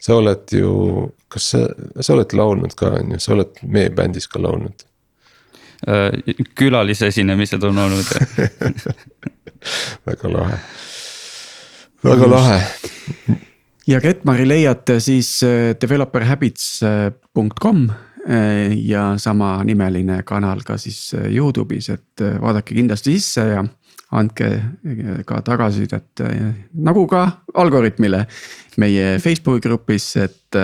[0.00, 1.58] sa oled ju, kas sa,
[2.00, 4.78] sa oled laulnud ka on ju, sa oled meie bändis ka laulnud
[5.86, 6.10] äh,?
[6.58, 8.08] külalisesinemised on olnud
[10.08, 10.56] väga lahe,
[12.04, 12.60] väga lahe.
[13.88, 17.96] ja Getmari leiate siis äh, developerhabits.com äh,
[18.76, 23.64] ja samanimeline kanal ka siis Youtube'is, et vaadake kindlasti sisse ja
[24.10, 24.48] andke
[25.26, 26.22] ka tagasisidet
[26.74, 27.22] nagu ka
[27.60, 28.24] Algorütmile
[28.80, 30.58] meie Facebooki grupis, et,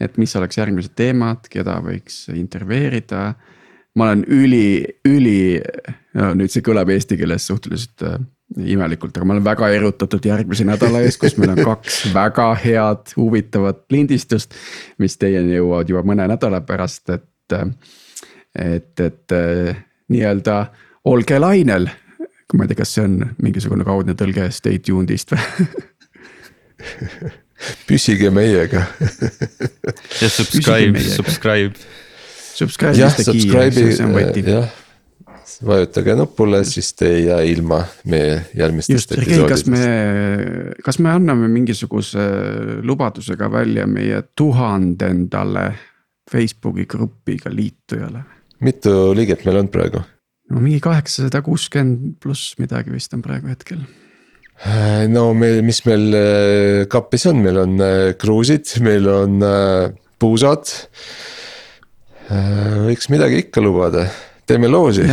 [0.00, 3.34] et mis oleks järgmised teemad, keda võiks intervjueerida.
[3.96, 5.60] ma olen üli, üli,
[6.14, 8.20] no nüüd see kõlab eesti keeles suhteliselt äh,
[8.56, 13.14] imelikult, aga ma olen väga erutatud järgmise nädala ees, kus meil on kaks väga head,
[13.16, 14.54] huvitavat lindistust.
[14.98, 17.56] mis teieni jõuavad juba mõne nädala pärast, et,
[18.58, 19.36] et, et
[20.10, 20.56] nii-öelda
[21.10, 21.88] olge lainel
[22.56, 25.44] ma ei tea, kas see on mingisugune kaudne tõlge stay tuned'ist või
[27.88, 28.84] püsige meiega
[30.20, 31.88] ja subscribe, subscribe.
[32.60, 32.98] Subscribe.
[32.98, 34.68] jah, subscribe'i, jah
[35.66, 39.48] vajutage nupule, siis te ei jää ilma meie järgmistest episoodidest.
[39.48, 39.84] kas me,
[40.84, 42.26] kas me anname mingisuguse
[42.82, 45.72] lubadusega välja meie tuhandendale
[46.30, 48.24] Facebooki grupiga liitujale?
[48.60, 50.04] mitu liiget meil on praegu?
[50.50, 53.82] No mingi kaheksasada kuuskümmend pluss midagi vist on praegu hetkel.
[54.60, 59.40] Äh, no meil, mis meil äh, kapis on, meil on äh, kruusid, meil on
[60.20, 60.72] puusad.
[62.86, 64.04] võiks midagi ikka lubada,
[64.46, 65.08] teeme loosi.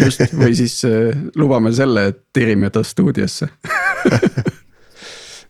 [0.00, 0.24] just.
[0.34, 0.80] Või siis
[1.38, 3.46] lubame selle, et tirime ta stuudiosse.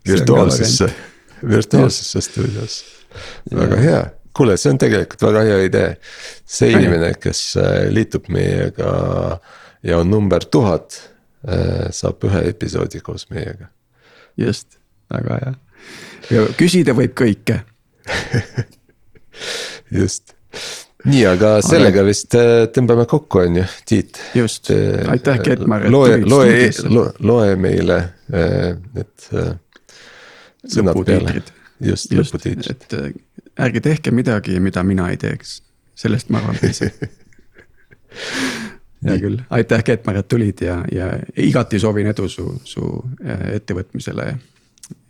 [0.07, 0.85] Virtuaalsesse,
[1.43, 2.85] virtuaalsesse stuudiosse,
[3.51, 4.03] väga hea
[4.37, 5.91] kuule, see on tegelikult väga hea idee.
[6.45, 8.91] see inimene, kes äh, liitub meiega
[9.85, 10.99] ja on number tuhat,
[11.47, 13.71] äh, saab ühe episoodi koos meiega.
[14.37, 14.79] just,
[15.13, 15.53] väga hea.
[16.31, 17.61] ja küsida võib kõike
[19.99, 20.35] just,
[21.05, 22.07] nii, aga sellega aga...
[22.07, 24.21] vist äh, tõmbame kokku, on ju, Tiit.
[24.37, 25.89] just, aitäh, Ketmar.
[25.91, 29.29] loe, loe, loe, meile need
[30.67, 31.39] sõnad peale.
[31.83, 32.75] just, lõputiitrid.
[32.75, 33.25] et
[33.59, 35.61] ärge tehke midagi, mida mina ei teeks,
[35.95, 37.07] sellest ma arvan piisab
[39.05, 42.85] hea küll, aitäh, Ketmar, et tulid ja, ja igati soovin edu su, su
[43.25, 44.27] äh, ettevõtmisele.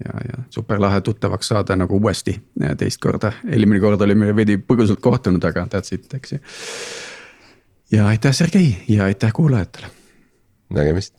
[0.06, 2.34] ja, ja super lahe tuttavaks saada nagu uuesti
[2.78, 6.40] teist korda, eelmine kord olime veidi põgusalt kohtunud, aga that's it, eks ju.
[7.92, 9.88] ja aitäh, Sergei ja aitäh kuulajatele.
[10.70, 11.16] nägemist.